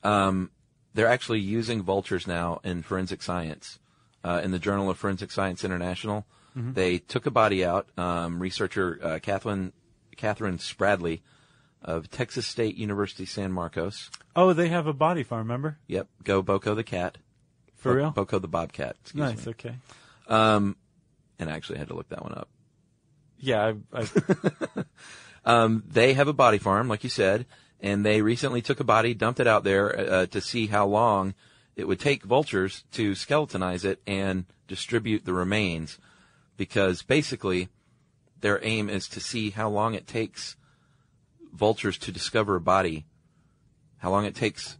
Um, 0.02 0.50
they're 0.94 1.08
actually 1.08 1.40
using 1.40 1.82
vultures 1.82 2.26
now 2.26 2.60
in 2.64 2.82
forensic 2.82 3.22
science. 3.22 3.78
Uh, 4.24 4.40
in 4.44 4.52
the 4.52 4.58
Journal 4.60 4.88
of 4.88 4.96
Forensic 4.96 5.32
Science 5.32 5.64
International, 5.64 6.24
they 6.54 6.98
took 6.98 7.26
a 7.26 7.30
body 7.32 7.64
out. 7.64 7.88
Um, 7.98 8.38
researcher 8.38 8.98
uh, 9.02 9.18
Catherine 9.20 9.72
Katherine 10.16 10.58
Spradley 10.58 11.22
of 11.82 12.08
Texas 12.08 12.46
State 12.46 12.76
University 12.76 13.24
San 13.26 13.50
Marcos. 13.50 14.10
Oh, 14.36 14.52
they 14.52 14.68
have 14.68 14.86
a 14.86 14.92
body 14.92 15.24
farm, 15.24 15.48
remember? 15.48 15.78
Yep, 15.88 16.06
go 16.22 16.40
Boko 16.42 16.76
the 16.76 16.84
cat. 16.84 17.18
For 17.74 17.90
Bo- 17.92 17.96
real? 17.96 18.10
Boko 18.12 18.38
the 18.38 18.46
bobcat. 18.48 18.94
Excuse 19.00 19.14
me. 19.20 19.28
nice, 19.34 19.46
me. 19.46 19.50
okay. 19.50 19.74
Um, 20.28 20.76
and 21.40 21.50
I 21.50 21.54
actually 21.54 21.78
had 21.78 21.88
to 21.88 21.94
look 21.94 22.08
that 22.10 22.22
one 22.22 22.34
up. 22.34 22.48
Yeah, 23.38 23.72
I, 23.92 24.00
I, 24.02 24.06
Um, 25.44 25.82
they 25.86 26.14
have 26.14 26.28
a 26.28 26.32
body 26.32 26.58
farm, 26.58 26.88
like 26.88 27.04
you 27.04 27.10
said, 27.10 27.46
and 27.80 28.06
they 28.06 28.22
recently 28.22 28.62
took 28.62 28.80
a 28.80 28.84
body, 28.84 29.12
dumped 29.14 29.40
it 29.40 29.46
out 29.46 29.64
there 29.64 29.98
uh, 29.98 30.26
to 30.26 30.40
see 30.40 30.68
how 30.68 30.86
long 30.86 31.34
it 31.74 31.88
would 31.88 31.98
take 32.00 32.22
vultures 32.22 32.84
to 32.92 33.12
skeletonize 33.12 33.84
it 33.84 34.00
and 34.06 34.44
distribute 34.68 35.24
the 35.24 35.32
remains, 35.32 35.98
because 36.56 37.02
basically 37.02 37.68
their 38.40 38.60
aim 38.64 38.88
is 38.88 39.08
to 39.08 39.20
see 39.20 39.50
how 39.50 39.68
long 39.68 39.94
it 39.94 40.06
takes 40.06 40.56
vultures 41.52 41.98
to 41.98 42.12
discover 42.12 42.56
a 42.56 42.60
body, 42.60 43.04
how 43.98 44.10
long 44.10 44.24
it 44.24 44.34
takes 44.34 44.78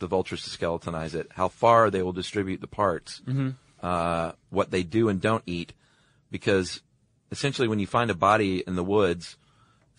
the 0.00 0.06
vultures 0.06 0.42
to 0.42 0.50
skeletonize 0.50 1.14
it, 1.14 1.28
how 1.32 1.48
far 1.48 1.90
they 1.90 2.02
will 2.02 2.12
distribute 2.12 2.60
the 2.60 2.66
parts, 2.66 3.20
uh, 3.82 4.32
what 4.48 4.70
they 4.70 4.82
do 4.82 5.08
and 5.08 5.20
don't 5.20 5.44
eat, 5.46 5.72
because 6.30 6.82
essentially 7.30 7.68
when 7.68 7.78
you 7.78 7.86
find 7.86 8.10
a 8.10 8.14
body 8.14 8.64
in 8.66 8.76
the 8.76 8.84
woods, 8.84 9.36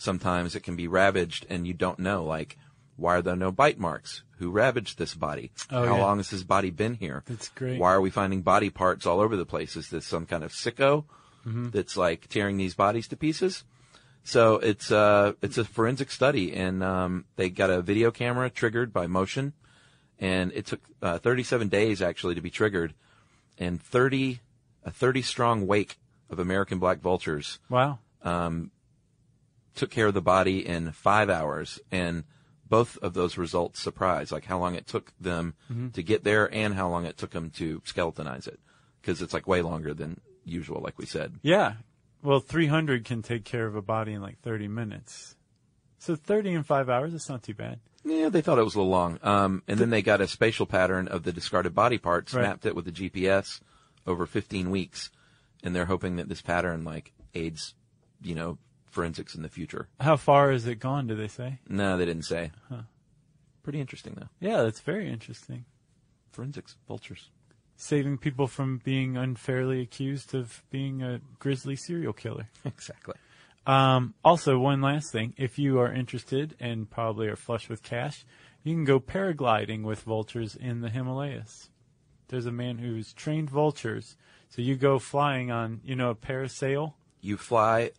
sometimes 0.01 0.55
it 0.55 0.63
can 0.63 0.75
be 0.75 0.87
ravaged 0.87 1.45
and 1.49 1.67
you 1.67 1.73
don't 1.73 1.99
know, 1.99 2.23
like, 2.25 2.57
why 2.97 3.17
are 3.17 3.21
there 3.21 3.35
no 3.35 3.51
bite 3.51 3.79
marks? 3.79 4.23
Who 4.39 4.49
ravaged 4.49 4.97
this 4.97 5.13
body? 5.13 5.51
Oh, 5.69 5.85
How 5.85 5.95
yeah. 5.95 6.01
long 6.01 6.17
has 6.17 6.29
this 6.31 6.43
body 6.43 6.71
been 6.71 6.95
here? 6.95 7.23
That's 7.27 7.49
great. 7.49 7.79
Why 7.79 7.93
are 7.93 8.01
we 8.01 8.09
finding 8.09 8.41
body 8.41 8.69
parts 8.71 9.05
all 9.05 9.19
over 9.19 9.37
the 9.37 9.45
place? 9.45 9.75
Is 9.75 9.89
this 9.89 10.05
some 10.05 10.25
kind 10.25 10.43
of 10.43 10.51
sicko 10.51 11.05
Mm-hmm. 11.45 11.71
that's 11.71 11.97
like 11.97 12.27
tearing 12.29 12.57
these 12.57 12.75
bodies 12.75 13.07
to 13.07 13.17
pieces? 13.17 13.63
So 14.23 14.55
it's 14.59 14.91
uh 14.91 15.33
it's 15.41 15.57
a 15.57 15.65
forensic 15.65 16.11
study, 16.11 16.53
and 16.53 16.83
um, 16.83 17.25
they 17.35 17.49
got 17.49 17.71
a 17.71 17.81
video 17.81 18.11
camera 18.11 18.51
triggered 18.51 18.93
by 18.93 19.07
motion, 19.07 19.53
and 20.19 20.51
it 20.53 20.67
took 20.67 20.81
uh, 21.01 21.17
37 21.17 21.67
days 21.69 21.99
actually 21.99 22.35
to 22.35 22.41
be 22.41 22.51
triggered, 22.51 22.93
and 23.57 23.81
30 23.81 24.39
a 24.83 24.91
30 24.91 25.23
strong 25.23 25.65
wake 25.65 25.97
of 26.29 26.37
American 26.37 26.77
black 26.77 26.99
vultures 27.01 27.57
wow. 27.69 27.97
Took 29.75 29.89
care 29.91 30.07
of 30.07 30.13
the 30.13 30.21
body 30.21 30.65
in 30.65 30.91
five 30.91 31.29
hours, 31.29 31.79
and 31.91 32.23
both 32.67 32.97
of 32.99 33.13
those 33.13 33.37
results 33.37 33.79
surprised, 33.81 34.31
like 34.31 34.45
how 34.45 34.57
long 34.59 34.75
it 34.75 34.87
took 34.87 35.11
them 35.19 35.53
to 35.93 36.01
get 36.03 36.23
there 36.23 36.53
and 36.53 36.73
how 36.73 36.89
long 36.89 37.05
it 37.05 37.17
took 37.17 37.31
them 37.31 37.49
to 37.51 37.81
skeletonize 37.81 38.47
it, 38.47 38.59
because 39.01 39.21
it's 39.21 39.33
like 39.33 39.47
way 39.47 39.61
longer 39.61 39.93
than 39.93 40.19
usual, 40.45 40.81
like 40.81 40.97
we 40.97 41.05
said. 41.05 41.35
Yeah. 41.41 41.73
Well, 42.23 42.39
300 42.39 43.03
can 43.03 43.21
take 43.23 43.43
care 43.45 43.65
of 43.65 43.75
a 43.75 43.81
body 43.81 44.13
in 44.13 44.21
like 44.21 44.39
30 44.41 44.67
minutes. 44.67 45.35
So 45.99 46.15
30 46.15 46.53
in 46.53 46.63
five 46.63 46.89
hours, 46.89 47.11
that's 47.11 47.29
not 47.29 47.43
too 47.43 47.53
bad. 47.53 47.79
Yeah, 48.03 48.29
they 48.29 48.41
thought 48.41 48.57
it 48.57 48.63
was 48.63 48.73
a 48.75 48.79
little 48.79 48.91
long. 48.91 49.19
Um, 49.21 49.63
and 49.67 49.77
then 49.79 49.89
they 49.91 50.01
got 50.01 50.21
a 50.21 50.27
spatial 50.27 50.65
pattern 50.65 51.07
of 51.07 51.23
the 51.23 51.31
discarded 51.31 51.75
body 51.75 51.97
parts, 51.99 52.33
Right. 52.33 52.41
mapped 52.43 52.65
it 52.65 52.75
with 52.75 52.85
the 52.85 52.91
GPS 52.91 53.59
over 54.07 54.25
15 54.25 54.71
weeks, 54.71 55.11
and 55.63 55.75
they're 55.75 55.85
hoping 55.85 56.15
that 56.15 56.27
this 56.29 56.41
pattern 56.41 56.83
like 56.83 57.11
aids, 57.35 57.75
you 58.23 58.33
know, 58.33 58.57
forensics 58.91 59.33
in 59.33 59.41
the 59.41 59.49
future. 59.49 59.87
How 59.99 60.17
far 60.17 60.51
has 60.51 60.67
it 60.67 60.75
gone? 60.75 61.07
Do 61.07 61.15
they 61.15 61.27
say? 61.27 61.59
No, 61.67 61.97
they 61.97 62.05
didn't 62.05 62.25
say. 62.25 62.51
Pretty 63.63 63.79
interesting 63.79 64.15
though. 64.17 64.29
Yeah, 64.39 64.63
that's 64.63 64.81
very 64.81 65.09
interesting. 65.09 65.65
Forensics, 66.31 66.77
vultures. 66.87 67.29
Saving 67.75 68.17
people 68.17 68.47
from 68.47 68.79
being 68.83 69.17
unfairly 69.17 69.81
accused 69.81 70.35
of 70.35 70.63
being 70.69 71.01
a 71.01 71.21
grisly 71.39 71.75
serial 71.75 72.13
killer. 72.13 72.47
Exactly. 72.65 73.15
Um, 73.65 74.15
also, 74.25 74.57
one 74.57 74.81
last 74.81 75.11
thing. 75.11 75.35
If 75.37 75.59
you 75.59 75.79
are 75.79 75.91
interested 75.91 76.55
and 76.59 76.89
probably 76.89 77.27
are 77.27 77.35
flush 77.35 77.69
with 77.69 77.83
cash, 77.83 78.25
you 78.63 78.73
can 78.73 78.85
go 78.85 78.99
paragliding 78.99 79.83
with 79.83 80.01
vultures 80.01 80.55
in 80.55 80.81
the 80.81 80.89
Himalayas. 80.89 81.69
There's 82.29 82.47
a 82.47 82.51
man 82.51 82.79
who's 82.79 83.13
trained 83.13 83.49
vultures. 83.49 84.15
So 84.49 84.61
you 84.61 84.75
go 84.75 84.97
flying 84.99 85.51
on, 85.51 85.81
you 85.83 85.95
know, 85.95 86.09
a 86.09 86.15
parasail. 86.15 86.93
You 87.21 87.37
fly 87.37 87.91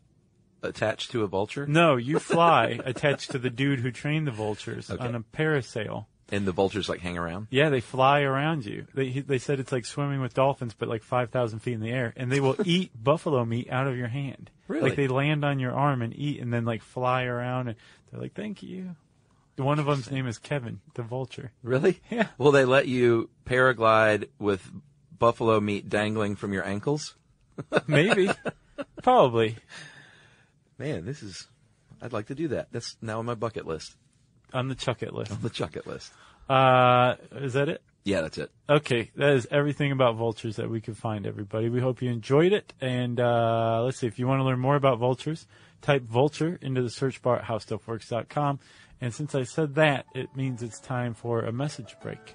attached 0.63 1.11
to 1.13 1.23
a 1.23 1.27
vulture, 1.27 1.67
No, 1.67 1.97
you 1.97 2.19
fly 2.35 2.79
attached 2.85 3.31
to 3.33 3.39
the 3.39 3.51
dude 3.51 3.81
who 3.81 3.91
trained 3.91 4.27
the 4.27 4.31
vultures 4.33 4.91
Okay. 4.91 5.05
on 5.05 5.15
a 5.15 5.21
parasail. 5.21 6.07
and 6.31 6.47
the 6.47 6.53
vultures 6.53 6.89
like 6.89 7.01
hang 7.01 7.19
around. 7.19 7.47
Yeah, 7.51 7.69
they 7.69 7.81
fly 7.81 8.23
around 8.23 8.65
you. 8.65 8.87
They 8.95 9.11
they 9.21 9.39
said 9.39 9.61
it's 9.61 9.73
like 9.73 9.85
swimming 9.85 10.21
with 10.21 10.35
dolphins, 10.35 10.75
but 10.79 10.89
like 10.89 11.03
five 11.03 11.31
thousand 11.31 11.59
feet 11.61 11.75
in 11.75 11.81
the 11.81 11.91
air, 11.91 12.13
and 12.17 12.31
they 12.33 12.41
will 12.41 12.57
eat 12.65 12.91
buffalo 12.95 13.45
meat 13.45 13.69
out 13.71 13.87
of 13.87 13.97
your 13.97 14.09
hand. 14.09 14.51
Really? 14.69 14.85
Like 14.91 14.97
they 14.97 15.09
land 15.09 15.45
on 15.45 15.59
your 15.59 15.73
arm 15.73 16.01
and 16.01 16.17
eat, 16.17 16.41
and 16.41 16.53
then 16.53 16.65
like 16.65 16.81
fly 16.83 17.25
around, 17.25 17.69
and 17.69 17.77
they're 18.11 18.21
like, 18.21 18.33
"Thank 18.35 18.63
you." 18.63 18.97
One 19.59 19.79
of 19.79 19.85
them's 19.85 20.11
name 20.11 20.27
is 20.27 20.39
Kevin, 20.39 20.81
the 20.95 21.03
vulture. 21.03 21.53
Really? 21.63 22.01
Yeah. 22.11 22.29
Will 22.39 22.53
they 22.53 22.65
let 22.65 22.89
you 22.89 23.29
paraglide 23.45 24.29
with 24.39 24.71
buffalo 25.19 25.61
meat 25.61 25.91
dangling 25.91 26.37
from 26.37 26.55
your 26.55 26.67
ankles? 26.67 27.15
Maybe, 27.87 28.31
probably 29.03 29.57
Man, 30.79 31.05
this 31.05 31.23
is. 31.23 31.49
I'd 32.01 32.13
like 32.13 32.27
to 32.27 32.35
do 32.35 32.49
that. 32.49 32.69
That's 32.73 32.97
now 33.01 33.21
on 33.21 33.27
my 33.27 33.35
bucket 33.35 33.67
list. 33.67 33.97
on 34.53 34.69
the 34.69 34.75
chuck 34.75 35.03
it 35.03 35.15
list. 35.15 35.31
On 35.31 35.39
the 35.41 35.51
chucket 35.51 35.87
list. 35.87 36.13
Uh, 36.49 37.15
is 37.33 37.53
that 37.53 37.69
it? 37.69 37.83
Yeah, 38.05 38.23
that's 38.23 38.37
it. 38.39 38.51
Okay, 38.69 39.13
that 39.15 39.31
is 39.35 39.47
everything 39.51 39.93
about 39.93 40.17
vultures 40.17 40.57
that 40.57 40.69
we 40.69 40.81
could 40.81 40.97
find, 40.97 41.25
everybody. 41.25 41.69
We 41.69 41.81
hope 41.81 42.03
you 42.03 42.11
enjoyed 42.11 42.53
it. 42.53 42.73
And 42.81 43.21
uh, 43.21 43.83
let's 43.85 43.99
see, 43.99 44.09
if 44.09 44.19
you 44.19 44.27
want 44.27 44.41
to 44.41 44.45
learn 44.45 44.59
more 44.59 44.75
about 44.75 44.99
vultures, 44.99 45.47
type 45.83 46.03
vulture 46.03 46.59
into 46.61 46.83
the 46.83 46.91
search 46.91 47.23
bar 47.23 47.39
at 47.39 47.45
howstuffworks.com. 47.45 48.59
And 49.01 49.15
since 49.15 49.35
I 49.35 49.45
said 49.45 49.77
that, 49.77 50.07
it 50.15 50.35
means 50.35 50.63
it's 50.63 50.81
time 50.81 51.15
for 51.15 51.43
a 51.43 51.53
message 51.53 51.97
break. 52.03 52.35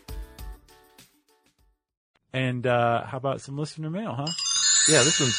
And 2.33 2.65
uh, 2.65 3.05
how 3.05 3.17
about 3.17 3.41
some 3.41 3.57
listener 3.57 3.89
mail, 3.89 4.13
huh? 4.13 4.27
Yeah, 4.89 5.03
this 5.03 5.19
one's 5.19 5.35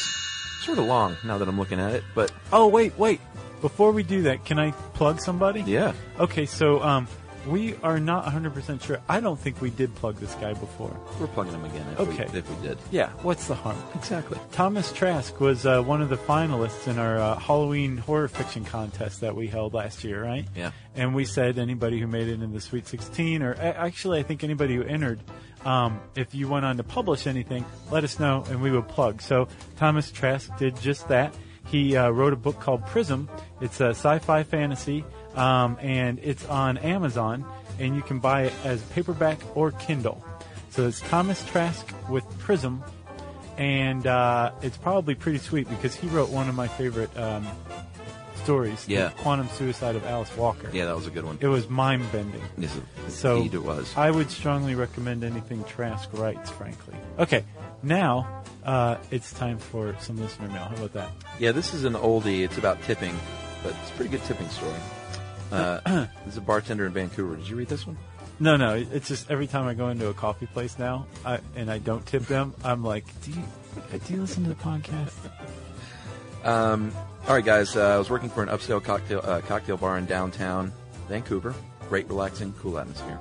sort 0.61 0.77
of 0.77 0.85
long 0.85 1.17
now 1.25 1.37
that 1.37 1.47
I'm 1.47 1.59
looking 1.59 1.79
at 1.79 1.93
it, 1.93 2.03
but 2.15 2.31
Oh, 2.51 2.67
wait, 2.67 2.97
wait. 2.97 3.19
Before 3.61 3.91
we 3.91 4.03
do 4.03 4.21
that, 4.23 4.45
can 4.45 4.59
I 4.59 4.71
plug 4.93 5.19
somebody? 5.21 5.61
yeah. 5.61 5.93
Okay, 6.19 6.45
so 6.45 6.81
um, 6.83 7.07
we 7.47 7.75
are 7.83 7.99
not 7.99 8.25
100% 8.25 8.81
sure. 8.83 9.01
I 9.09 9.19
don't 9.19 9.39
think 9.39 9.61
we 9.61 9.69
did 9.69 9.93
plug 9.95 10.15
this 10.17 10.33
guy 10.35 10.53
before. 10.53 10.95
We're 11.19 11.27
plugging 11.27 11.53
him 11.53 11.65
again 11.65 11.85
if, 11.93 11.99
Okay. 11.99 12.27
we, 12.31 12.39
if 12.39 12.49
we 12.49 12.67
did. 12.67 12.77
Yeah, 12.91 13.09
what's 13.21 13.47
the 13.47 13.55
harm? 13.55 13.77
Exactly. 13.95 14.39
Thomas 14.51 14.91
Trask 14.93 15.39
was 15.39 15.65
uh, 15.65 15.81
one 15.81 16.01
of 16.01 16.09
the 16.09 16.17
finalists 16.17 16.87
in 16.87 16.97
our 16.99 17.17
uh, 17.19 17.37
Halloween 17.39 17.97
horror 17.97 18.27
fiction 18.27 18.63
contest 18.65 19.21
that 19.21 19.35
we 19.35 19.47
held 19.47 19.73
last 19.73 20.03
year, 20.03 20.23
right? 20.23 20.47
Yeah. 20.55 20.71
And 20.95 21.13
we 21.15 21.25
said 21.25 21.57
anybody 21.59 21.99
who 21.99 22.07
made 22.07 22.27
it 22.27 22.41
in 22.41 22.53
the 22.53 22.61
Sweet 22.61 22.87
16, 22.87 23.41
or 23.41 23.55
actually, 23.55 24.19
I 24.19 24.23
think 24.23 24.43
anybody 24.43 24.75
who 24.75 24.83
entered, 24.83 25.19
um, 25.65 25.99
if 26.15 26.33
you 26.35 26.47
went 26.47 26.65
on 26.65 26.77
to 26.77 26.83
publish 26.83 27.25
anything, 27.27 27.65
let 27.91 28.03
us 28.03 28.19
know 28.19 28.45
and 28.49 28.61
we 28.61 28.69
would 28.71 28.87
plug. 28.87 29.21
So 29.21 29.47
Thomas 29.77 30.11
Trask 30.11 30.55
did 30.57 30.79
just 30.81 31.07
that. 31.09 31.33
He 31.65 31.95
uh, 31.95 32.09
wrote 32.09 32.33
a 32.33 32.35
book 32.35 32.59
called 32.59 32.85
Prism. 32.87 33.29
It's 33.61 33.79
a 33.79 33.89
sci-fi 33.89 34.43
fantasy, 34.43 35.05
um, 35.35 35.77
and 35.81 36.19
it's 36.23 36.45
on 36.47 36.77
Amazon, 36.77 37.45
and 37.79 37.95
you 37.95 38.01
can 38.01 38.19
buy 38.19 38.43
it 38.43 38.53
as 38.63 38.81
paperback 38.83 39.39
or 39.55 39.71
Kindle. 39.71 40.23
So 40.69 40.87
it's 40.87 40.99
Thomas 41.01 41.43
Trask 41.45 41.85
with 42.09 42.23
Prism, 42.39 42.83
and 43.57 44.07
uh, 44.07 44.51
it's 44.61 44.77
probably 44.77 45.15
pretty 45.15 45.37
sweet 45.39 45.69
because 45.69 45.95
he 45.95 46.07
wrote 46.07 46.29
one 46.29 46.49
of 46.49 46.55
my 46.55 46.67
favorite 46.67 47.15
um, 47.17 47.45
stories, 48.43 48.85
Yeah. 48.87 49.09
the 49.09 49.15
Quantum 49.21 49.47
Suicide 49.49 49.95
of 49.95 50.05
Alice 50.05 50.35
Walker. 50.35 50.69
Yeah, 50.73 50.85
that 50.85 50.95
was 50.95 51.07
a 51.07 51.11
good 51.11 51.23
one. 51.25 51.37
It 51.41 51.47
was 51.47 51.69
mind 51.69 52.11
bending. 52.11 52.41
Yes, 52.57 52.75
So 53.09 53.37
indeed 53.37 53.53
it 53.53 53.63
was. 53.63 53.93
I 53.95 54.11
would 54.11 54.29
strongly 54.31 54.75
recommend 54.75 55.23
anything 55.23 55.63
Trask 55.65 56.09
writes, 56.13 56.49
frankly. 56.49 56.95
Okay, 57.19 57.43
now 57.83 58.43
uh, 58.65 58.97
it's 59.11 59.31
time 59.33 59.59
for 59.59 59.95
some 59.99 60.17
listener 60.17 60.47
mail. 60.47 60.63
How 60.65 60.75
about 60.75 60.93
that? 60.93 61.11
Yeah, 61.39 61.51
this 61.51 61.73
is 61.73 61.83
an 61.85 61.93
oldie. 61.93 62.43
It's 62.43 62.57
about 62.57 62.81
tipping, 62.83 63.15
but 63.63 63.73
it's 63.81 63.91
a 63.91 63.93
pretty 63.93 64.09
good 64.11 64.23
tipping 64.25 64.49
story. 64.49 64.73
Uh, 65.51 65.79
this 66.25 66.33
is 66.33 66.37
a 66.37 66.41
bartender 66.41 66.85
in 66.85 66.93
Vancouver. 66.93 67.35
Did 67.35 67.47
you 67.47 67.55
read 67.55 67.69
this 67.69 67.85
one? 67.85 67.97
No, 68.39 68.57
no, 68.57 68.73
it's 68.75 69.07
just 69.07 69.29
every 69.29 69.47
time 69.47 69.67
I 69.67 69.73
go 69.73 69.89
into 69.89 70.07
a 70.07 70.13
coffee 70.13 70.47
place 70.47 70.79
now 70.79 71.05
I, 71.23 71.39
and 71.55 71.71
I 71.71 71.77
don't 71.77 72.05
tip 72.05 72.23
them, 72.23 72.53
I'm 72.63 72.83
like, 72.83 73.05
do 73.21 73.31
you, 73.31 73.43
do 74.05 74.13
you 74.13 74.21
listen 74.21 74.43
to 74.43 74.49
the 74.49 74.55
podcast? 74.55 75.13
Um, 76.43 76.91
all 77.27 77.35
right, 77.35 77.45
guys. 77.45 77.75
Uh, 77.75 77.95
I 77.95 77.97
was 77.97 78.09
working 78.09 78.29
for 78.29 78.43
an 78.43 78.49
upscale 78.49 78.83
cocktail 78.83 79.21
uh, 79.23 79.41
cocktail 79.41 79.77
bar 79.77 79.97
in 79.97 80.05
downtown 80.05 80.73
Vancouver. 81.07 81.53
Great, 81.87 82.07
relaxing, 82.07 82.53
cool 82.59 82.77
atmosphere. 82.77 83.19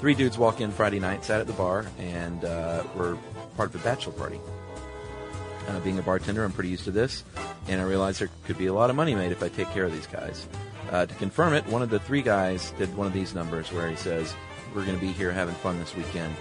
Three 0.00 0.14
dudes 0.14 0.36
walk 0.36 0.60
in 0.60 0.72
Friday 0.72 0.98
night, 0.98 1.24
sat 1.24 1.40
at 1.40 1.46
the 1.46 1.52
bar, 1.52 1.86
and 1.98 2.44
uh, 2.44 2.82
were 2.96 3.16
part 3.56 3.72
of 3.72 3.80
a 3.80 3.84
bachelor 3.84 4.12
party. 4.14 4.40
Uh, 5.68 5.80
being 5.80 5.98
a 5.98 6.02
bartender, 6.02 6.44
I'm 6.44 6.52
pretty 6.52 6.68
used 6.70 6.84
to 6.84 6.90
this, 6.90 7.24
and 7.68 7.80
I 7.80 7.84
realized 7.84 8.20
there 8.20 8.28
could 8.44 8.58
be 8.58 8.66
a 8.66 8.74
lot 8.74 8.90
of 8.90 8.96
money 8.96 9.14
made 9.14 9.32
if 9.32 9.42
I 9.42 9.48
take 9.48 9.70
care 9.70 9.84
of 9.84 9.92
these 9.92 10.06
guys. 10.06 10.46
Uh, 10.90 11.06
to 11.06 11.14
confirm 11.16 11.54
it, 11.54 11.66
one 11.66 11.82
of 11.82 11.90
the 11.90 11.98
three 11.98 12.22
guys 12.22 12.70
did 12.72 12.94
one 12.96 13.06
of 13.06 13.12
these 13.12 13.34
numbers 13.34 13.72
where 13.72 13.88
he 13.88 13.96
says, 13.96 14.34
"We're 14.74 14.84
going 14.84 14.98
to 14.98 15.04
be 15.04 15.12
here 15.12 15.32
having 15.32 15.54
fun 15.56 15.78
this 15.78 15.94
weekend. 15.96 16.34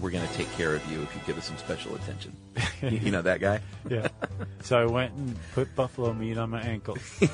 We're 0.00 0.10
going 0.10 0.26
to 0.26 0.34
take 0.34 0.50
care 0.52 0.74
of 0.74 0.90
you 0.90 1.02
if 1.02 1.14
you 1.14 1.20
give 1.26 1.38
us 1.38 1.46
some 1.46 1.56
special 1.58 1.94
attention." 1.94 2.36
you, 2.82 3.10
know 3.10 3.22
that 3.22 3.40
guy? 3.40 3.60
Yeah. 3.88 4.08
so 4.62 4.78
I 4.78 4.86
went 4.86 5.14
and 5.14 5.36
put 5.54 5.74
buffalo 5.74 6.12
meat 6.12 6.38
on 6.38 6.50
my 6.50 6.60
ankles. 6.60 7.00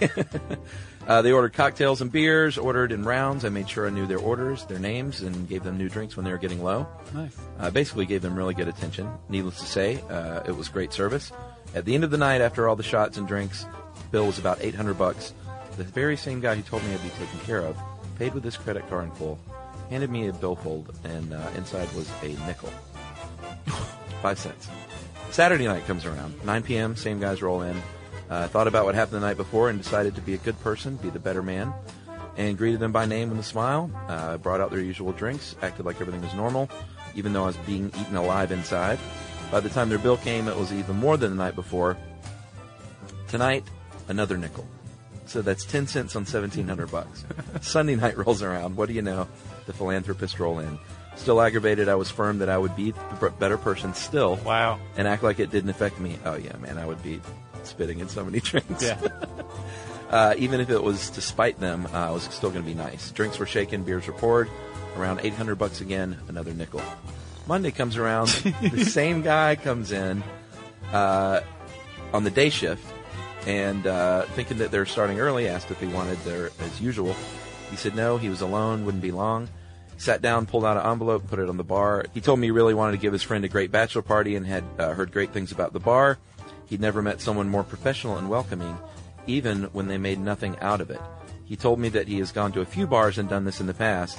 Uh, 1.06 1.20
they 1.20 1.32
ordered 1.32 1.52
cocktails 1.52 2.00
and 2.00 2.10
beers, 2.10 2.56
ordered 2.56 2.90
in 2.90 3.04
rounds. 3.04 3.44
I 3.44 3.50
made 3.50 3.68
sure 3.68 3.86
I 3.86 3.90
knew 3.90 4.06
their 4.06 4.18
orders, 4.18 4.64
their 4.64 4.78
names, 4.78 5.20
and 5.20 5.46
gave 5.48 5.62
them 5.62 5.76
new 5.76 5.88
drinks 5.88 6.16
when 6.16 6.24
they 6.24 6.32
were 6.32 6.38
getting 6.38 6.62
low. 6.62 6.86
Nice. 7.12 7.36
Uh, 7.58 7.70
basically, 7.70 8.06
gave 8.06 8.22
them 8.22 8.34
really 8.34 8.54
good 8.54 8.68
attention. 8.68 9.10
Needless 9.28 9.60
to 9.60 9.66
say, 9.66 10.00
uh, 10.08 10.40
it 10.46 10.56
was 10.56 10.68
great 10.68 10.92
service. 10.92 11.30
At 11.74 11.84
the 11.84 11.94
end 11.94 12.04
of 12.04 12.10
the 12.10 12.16
night, 12.16 12.40
after 12.40 12.68
all 12.68 12.76
the 12.76 12.82
shots 12.82 13.18
and 13.18 13.28
drinks, 13.28 13.66
bill 14.12 14.26
was 14.26 14.38
about 14.38 14.58
800 14.62 14.96
bucks. 14.96 15.34
The 15.76 15.84
very 15.84 16.16
same 16.16 16.40
guy 16.40 16.54
who 16.54 16.62
told 16.62 16.84
me 16.84 16.94
I'd 16.94 17.02
be 17.02 17.08
taken 17.10 17.38
care 17.40 17.60
of 17.60 17.76
paid 18.18 18.34
with 18.34 18.44
his 18.44 18.56
credit 18.56 18.88
card 18.88 19.04
in 19.04 19.10
full, 19.12 19.38
handed 19.90 20.10
me 20.10 20.28
a 20.28 20.32
billfold, 20.32 20.96
and 21.04 21.32
uh, 21.32 21.48
inside 21.56 21.92
was 21.94 22.08
a 22.22 22.28
nickel. 22.46 22.70
Five 24.22 24.38
cents. 24.38 24.68
Saturday 25.30 25.66
night 25.66 25.84
comes 25.86 26.04
around. 26.04 26.44
9 26.44 26.62
p.m., 26.62 26.96
same 26.96 27.18
guys 27.20 27.42
roll 27.42 27.62
in. 27.62 27.76
Uh, 28.30 28.46
thought 28.48 28.68
about 28.68 28.84
what 28.84 28.94
happened 28.94 29.16
the 29.16 29.26
night 29.26 29.36
before 29.36 29.68
and 29.68 29.82
decided 29.82 30.14
to 30.14 30.20
be 30.20 30.34
a 30.34 30.38
good 30.38 30.58
person, 30.60 30.96
be 30.96 31.10
the 31.10 31.18
better 31.18 31.42
man, 31.42 31.72
and 32.36 32.56
greeted 32.56 32.80
them 32.80 32.92
by 32.92 33.04
name 33.04 33.30
with 33.30 33.38
a 33.38 33.42
smile. 33.42 33.90
Uh, 34.08 34.38
brought 34.38 34.60
out 34.60 34.70
their 34.70 34.80
usual 34.80 35.12
drinks, 35.12 35.56
acted 35.60 35.84
like 35.84 36.00
everything 36.00 36.22
was 36.22 36.34
normal, 36.34 36.70
even 37.14 37.32
though 37.32 37.42
I 37.42 37.46
was 37.48 37.56
being 37.58 37.88
eaten 38.00 38.16
alive 38.16 38.52
inside. 38.52 38.98
By 39.50 39.60
the 39.60 39.68
time 39.68 39.88
their 39.88 39.98
bill 39.98 40.16
came, 40.16 40.48
it 40.48 40.56
was 40.56 40.72
even 40.72 40.96
more 40.96 41.16
than 41.16 41.30
the 41.30 41.36
night 41.36 41.54
before. 41.54 41.96
Tonight, 43.28 43.64
another 44.08 44.38
nickel. 44.38 44.66
So 45.26 45.42
that's 45.42 45.64
10 45.64 45.86
cents 45.86 46.14
on 46.16 46.20
1700 46.22 46.90
bucks. 46.90 47.24
Sunday 47.62 47.96
night 47.96 48.16
rolls 48.16 48.42
around. 48.42 48.76
What 48.76 48.88
do 48.88 48.94
you 48.94 49.02
know? 49.02 49.26
The 49.66 49.72
philanthropists 49.72 50.38
roll 50.38 50.58
in. 50.58 50.78
Still 51.16 51.40
aggravated, 51.40 51.88
I 51.88 51.94
was 51.94 52.10
firm 52.10 52.38
that 52.38 52.48
I 52.48 52.58
would 52.58 52.74
be 52.76 52.90
the 52.90 53.30
better 53.38 53.56
person 53.56 53.94
still 53.94 54.36
Wow. 54.44 54.80
and 54.96 55.06
act 55.08 55.22
like 55.22 55.38
it 55.38 55.50
didn't 55.50 55.70
affect 55.70 55.98
me. 56.00 56.18
Oh 56.24 56.34
yeah, 56.34 56.56
man, 56.56 56.76
I 56.76 56.86
would 56.86 57.02
be 57.02 57.20
spitting 57.62 58.00
in 58.00 58.08
so 58.08 58.24
many 58.24 58.40
drinks. 58.50 58.82
Yeah. 58.82 59.00
Uh, 60.10 60.32
even 60.38 60.60
if 60.60 60.70
it 60.70 60.80
was 60.80 61.10
to 61.10 61.20
spite 61.20 61.58
them, 61.58 61.86
uh, 61.92 61.96
I 61.96 62.10
was 62.12 62.22
still 62.24 62.50
going 62.50 62.62
to 62.62 62.68
be 62.68 62.74
nice. 62.74 63.10
Drinks 63.10 63.36
were 63.38 63.46
shaken, 63.46 63.82
beers 63.82 64.06
were 64.06 64.12
poured. 64.12 64.48
Around 64.96 65.20
800 65.24 65.56
bucks 65.56 65.80
again, 65.80 66.16
another 66.28 66.52
nickel. 66.54 66.82
Monday 67.48 67.72
comes 67.72 67.96
around, 67.96 68.28
the 68.62 68.84
same 68.84 69.22
guy 69.22 69.56
comes 69.56 69.90
in 69.90 70.22
uh, 70.92 71.40
on 72.12 72.22
the 72.22 72.30
day 72.30 72.48
shift, 72.48 72.84
and 73.46 73.86
uh, 73.86 74.22
thinking 74.34 74.58
that 74.58 74.70
they're 74.70 74.86
starting 74.86 75.20
early, 75.20 75.48
asked 75.48 75.70
if 75.70 75.80
he 75.80 75.86
wanted 75.86 76.18
their 76.24 76.50
as 76.60 76.80
usual. 76.80 77.14
He 77.70 77.76
said 77.76 77.94
no, 77.94 78.18
he 78.18 78.28
was 78.28 78.40
alone, 78.40 78.84
wouldn't 78.84 79.02
be 79.02 79.10
long. 79.10 79.48
Sat 79.96 80.22
down, 80.22 80.46
pulled 80.46 80.64
out 80.64 80.76
an 80.76 80.90
envelope, 80.90 81.28
put 81.28 81.38
it 81.38 81.48
on 81.48 81.56
the 81.56 81.64
bar. 81.64 82.04
He 82.12 82.20
told 82.20 82.38
me 82.38 82.48
he 82.48 82.50
really 82.50 82.74
wanted 82.74 82.92
to 82.92 82.98
give 82.98 83.12
his 83.12 83.22
friend 83.22 83.44
a 83.44 83.48
great 83.48 83.70
bachelor 83.70 84.02
party 84.02 84.36
and 84.36 84.46
had 84.46 84.64
uh, 84.78 84.92
heard 84.92 85.12
great 85.12 85.32
things 85.32 85.52
about 85.52 85.72
the 85.72 85.80
bar. 85.80 86.18
He'd 86.66 86.80
never 86.80 87.02
met 87.02 87.20
someone 87.20 87.48
more 87.48 87.62
professional 87.62 88.16
and 88.16 88.28
welcoming, 88.28 88.76
even 89.26 89.64
when 89.72 89.86
they 89.86 89.98
made 89.98 90.18
nothing 90.18 90.58
out 90.60 90.80
of 90.80 90.90
it. 90.90 91.00
He 91.44 91.56
told 91.56 91.78
me 91.78 91.90
that 91.90 92.08
he 92.08 92.18
has 92.18 92.32
gone 92.32 92.52
to 92.52 92.60
a 92.60 92.66
few 92.66 92.86
bars 92.86 93.18
and 93.18 93.28
done 93.28 93.44
this 93.44 93.60
in 93.60 93.66
the 93.66 93.74
past, 93.74 94.18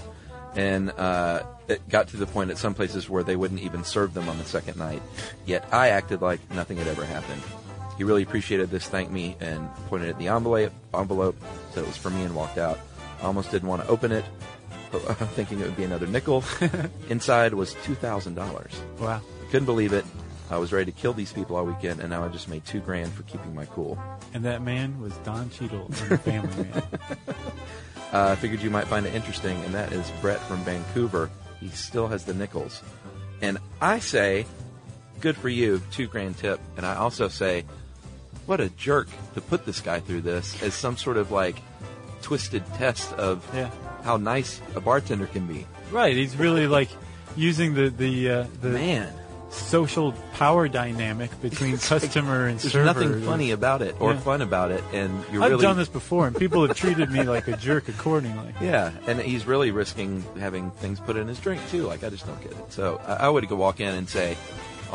and 0.56 0.92
uh, 0.92 1.44
it 1.68 1.88
got 1.90 2.08
to 2.10 2.18
the 2.18 2.28
point 2.28 2.52
at 2.52 2.58
some 2.58 2.74
places 2.74 3.10
where 3.10 3.24
they 3.24 3.36
wouldn't 3.36 3.62
even 3.62 3.84
serve 3.84 4.14
them 4.14 4.30
on 4.30 4.38
the 4.38 4.46
second 4.46 4.78
night. 4.78 5.02
Yet 5.46 5.68
I 5.74 5.90
acted 5.90 6.22
like 6.22 6.40
nothing 6.52 6.78
had 6.78 6.88
ever 6.88 7.04
happened. 7.04 7.42
He 7.98 8.04
really 8.04 8.24
appreciated 8.24 8.70
this, 8.70 8.88
thanked 8.88 9.12
me, 9.12 9.38
and 9.40 9.74
pointed 9.88 10.10
at 10.10 10.20
the 10.20 10.28
envelope, 10.28 10.74
envelope 10.94 11.36
said 11.72 11.84
it 11.84 11.88
was 11.88 11.98
for 11.98 12.10
me, 12.10 12.24
and 12.24 12.36
walked 12.36 12.58
out. 12.58 12.80
I 13.22 13.26
almost 13.26 13.52
didn't 13.52 13.70
want 13.70 13.84
to 13.84 13.88
open 13.88 14.12
it, 14.12 14.26
thinking 14.92 15.60
it 15.60 15.66
would 15.66 15.78
be 15.78 15.84
another 15.84 16.08
nickel. 16.08 16.44
Inside 17.10 17.54
was 17.54 17.74
$2,000. 17.76 19.00
Wow. 19.00 19.22
Couldn't 19.50 19.66
believe 19.66 19.94
it. 19.94 20.06
I 20.50 20.58
was 20.58 20.72
ready 20.72 20.92
to 20.92 20.98
kill 20.98 21.14
these 21.14 21.34
people 21.34 21.56
all 21.56 21.66
weekend, 21.66 22.02
and 22.02 22.10
now 22.10 22.24
I 22.24 22.28
just 22.28 22.50
made 22.50 22.66
two 22.66 22.80
grand 22.80 23.12
for 23.14 23.24
keeping 23.24 23.56
my 23.56 23.66
cool. 23.66 23.98
And 24.34 24.46
that 24.46 24.62
man 24.62 25.02
was 25.02 25.14
Don 25.18 25.50
Cheadle 25.50 25.88
from 25.90 26.18
Family 26.20 26.64
Man. 26.66 26.84
Uh, 28.14 28.30
I 28.30 28.36
figured 28.36 28.62
you 28.62 28.70
might 28.70 28.88
find 28.88 29.06
it 29.06 29.14
interesting, 29.14 29.58
and 29.66 29.74
that 29.74 29.92
is 29.92 30.10
Brett 30.22 30.40
from 30.42 30.58
Vancouver. 30.60 31.30
He 31.60 31.68
still 31.70 32.08
has 32.08 32.24
the 32.24 32.34
nickels. 32.34 32.82
And 33.42 33.58
I 33.82 34.00
say, 34.00 34.46
good 35.20 35.36
for 35.36 35.50
you, 35.50 35.82
two 35.92 36.08
grand 36.08 36.38
tip. 36.38 36.62
And 36.78 36.86
I 36.86 36.96
also 36.96 37.28
say, 37.28 37.66
what 38.46 38.60
a 38.60 38.70
jerk 38.70 39.08
to 39.34 39.42
put 39.42 39.66
this 39.66 39.80
guy 39.82 40.00
through 40.00 40.22
this 40.22 40.62
as 40.64 40.74
some 40.74 40.98
sort 40.98 41.18
of 41.18 41.32
like 41.32 41.58
twisted 42.22 42.64
test 42.76 43.12
of 43.14 43.46
Yeah. 43.54 43.70
how 44.04 44.18
nice 44.18 44.62
a 44.76 44.80
bartender 44.82 45.28
can 45.28 45.46
be. 45.48 45.66
Right. 45.92 46.16
He's 46.16 46.36
really 46.36 46.68
like 46.68 46.90
using 47.36 47.74
the 47.74 47.90
the 47.90 48.30
uh, 48.30 48.46
the 48.62 48.70
Man, 48.70 49.14
social 49.50 50.12
power 50.34 50.68
dynamic 50.68 51.30
between 51.42 51.78
customer 51.92 52.48
and 52.48 52.60
there's 52.60 52.72
server. 52.74 52.94
There's 52.94 53.12
nothing 53.12 53.26
funny 53.26 53.52
about 53.52 53.82
it 53.82 53.96
or 54.00 54.14
Yeah. 54.14 54.20
fun 54.20 54.42
about 54.42 54.72
it, 54.72 54.84
and 54.94 55.24
you're 55.32 55.44
I've 55.44 55.52
really 55.52 55.62
done 55.64 55.78
this 55.78 55.88
before, 55.90 56.28
and 56.28 56.36
people 56.36 56.66
have 56.68 56.76
treated 56.76 57.12
me 57.12 57.24
like 57.24 57.48
a 57.48 57.56
jerk 57.58 57.88
accordingly. 57.90 58.54
Yeah, 58.62 58.92
and 59.08 59.20
he's 59.20 59.46
really 59.46 59.72
risking 59.72 60.24
having 60.40 60.72
things 60.72 61.00
put 61.00 61.16
in 61.18 61.28
his 61.28 61.40
drink 61.40 61.62
too. 61.70 61.84
Like 61.84 62.04
I 62.04 62.10
just 62.10 62.26
don't 62.26 62.42
get 62.42 62.52
it. 62.54 62.72
So 62.74 63.00
I, 63.06 63.28
I 63.28 63.30
would 63.30 63.48
go 63.48 63.56
walk 63.56 63.80
in 63.80 63.94
and 63.94 64.10
say, 64.10 64.36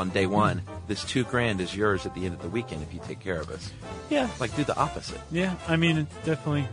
on 0.01 0.09
day 0.11 0.27
one, 0.27 0.63
this 0.89 1.05
two 1.05 1.25
grand 1.25 1.61
is 1.61 1.75
yours 1.77 2.07
at 2.07 2.15
the 2.15 2.25
end 2.27 2.35
of 2.35 2.43
the 2.43 2.49
weekend 2.49 2.83
if 2.83 2.93
you 2.93 3.01
take 3.07 3.21
care 3.21 3.39
of 3.41 3.51
us. 3.51 3.71
Yeah. 4.09 4.29
Like 4.41 4.55
do 4.57 4.65
the 4.65 4.77
opposite, 4.77 5.21
Yeah. 5.31 5.55
I 5.69 5.77
mean, 5.77 6.07
definitely. 6.25 6.67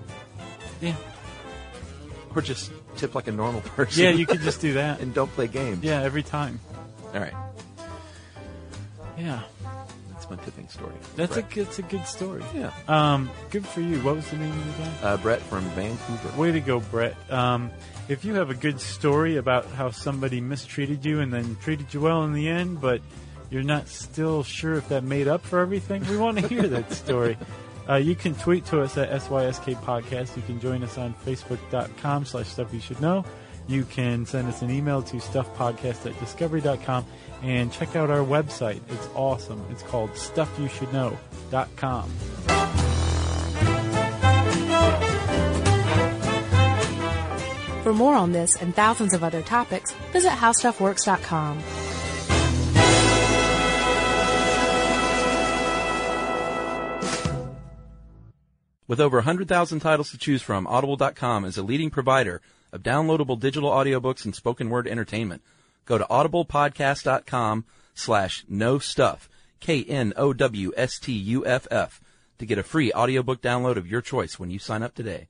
Yeah. 0.82 0.96
or 2.36 2.42
just 2.42 2.72
tip 2.98 3.14
like 3.16 3.28
a 3.28 3.32
normal 3.32 3.62
person. 3.62 4.04
Yeah. 4.04 4.10
You 4.12 4.26
could 4.26 4.42
just 4.42 4.62
do 4.62 4.74
that. 4.74 5.00
and 5.02 5.14
don't 5.14 5.32
play 5.34 5.48
games. 5.48 5.84
Yeah. 5.84 6.02
Every 6.02 6.24
time. 6.24 6.60
All 7.14 7.20
right, 7.22 7.34
Yeah. 9.18 9.42
that's 10.12 10.30
my 10.30 10.36
tipping 10.38 10.68
story. 10.68 10.94
That's 11.16 11.34
Brett. 11.34 11.52
a 11.52 11.56
good. 11.56 11.68
It's 11.68 11.80
a 11.80 11.84
good 11.84 12.06
story. 12.06 12.44
yeah. 12.54 12.72
Um. 12.88 13.30
Good 13.50 13.66
for 13.66 13.82
you. 13.82 14.00
What 14.02 14.16
was 14.18 14.30
the 14.30 14.38
name 14.38 14.52
of 14.52 14.78
the 14.78 14.84
guy? 14.84 14.92
Uh, 15.02 15.18
Brett 15.18 15.42
from 15.42 15.64
Vancouver. 15.72 16.38
Way 16.40 16.52
to 16.52 16.60
go, 16.60 16.80
Brett. 16.80 17.16
Um, 17.32 17.72
if 18.10 18.26
you 18.26 18.34
have 18.36 18.50
a 18.50 18.56
good 18.56 18.80
story 18.80 19.38
about 19.38 19.66
how 19.68 19.92
somebody 19.92 20.42
mistreated 20.42 21.06
you 21.06 21.20
and 21.20 21.32
then 21.34 21.58
treated 21.62 21.94
you 21.94 22.02
well 22.02 22.24
in 22.24 22.34
the 22.34 22.48
end, 22.48 22.82
but 22.82 23.02
you're 23.50 23.64
not 23.64 23.88
still 23.88 24.44
sure 24.44 24.76
if 24.76 24.90
that 24.90 25.04
made 25.04 25.28
up 25.28 25.42
for 25.42 25.60
everything, 25.60 26.08
we 26.10 26.18
want 26.18 26.38
to 26.40 26.48
hear 26.48 26.68
that 26.68 26.92
story. 26.94 27.38
Uh, 27.90 27.96
you 27.96 28.16
can 28.16 28.36
tweet 28.36 28.66
to 28.66 28.82
us 28.82 28.98
at 28.98 29.10
SYSK 29.10 29.82
Podcast. 29.84 30.36
You 30.36 30.44
can 30.44 30.60
join 30.60 30.84
us 30.84 30.98
on 30.98 31.14
Facebook.com 31.26 32.26
slash 32.26 32.48
Stuff 32.48 32.74
You 32.74 32.82
Should 32.82 33.00
Know. 33.00 33.24
You 33.68 33.86
can 33.86 34.26
send 34.26 34.48
us 34.48 34.62
an 34.62 34.70
email 34.72 35.02
to 35.04 35.18
StuffPodcast 35.18 36.10
at 36.10 36.20
Discovery.com 36.20 37.06
and 37.44 37.72
check 37.72 37.96
out 37.96 38.10
our 38.10 38.26
website. 38.26 38.82
It's 38.90 39.08
awesome. 39.16 39.64
It's 39.70 39.84
called 39.84 40.10
StuffYouShouldKnow.com. 40.12 42.47
For 47.88 47.94
more 47.94 48.16
on 48.16 48.34
this 48.34 48.58
and 48.58 48.76
thousands 48.76 49.14
of 49.14 49.24
other 49.24 49.42
topics, 49.42 49.94
visit 50.12 50.32
howstuffworks.com. 50.32 51.58
With 58.90 59.00
over 59.00 59.20
100,000 59.20 59.80
titles 59.80 60.12
to 60.12 60.18
choose 60.18 60.42
from, 60.42 60.68
Audible.com 60.68 61.46
is 61.46 61.58
a 61.58 61.64
leading 61.64 61.90
provider 61.90 62.42
of 62.74 62.84
downloadable 62.84 63.40
digital 63.40 63.70
audiobooks 63.70 64.26
and 64.26 64.36
spoken 64.36 64.70
word 64.70 64.86
entertainment. 64.86 65.42
Go 65.86 65.98
to 65.98 66.04
audiblepodcast.com 66.04 67.64
slash 67.94 68.44
know 68.50 68.80
stuff, 68.80 69.30
K-N-O-W-S-T-U-F-F, 69.62 72.02
to 72.40 72.46
get 72.46 72.58
a 72.58 72.64
free 72.64 72.92
audiobook 72.92 73.42
download 73.42 73.78
of 73.78 73.88
your 73.88 74.02
choice 74.02 74.38
when 74.38 74.52
you 74.52 74.60
sign 74.60 74.84
up 74.84 74.94
today. 74.94 75.30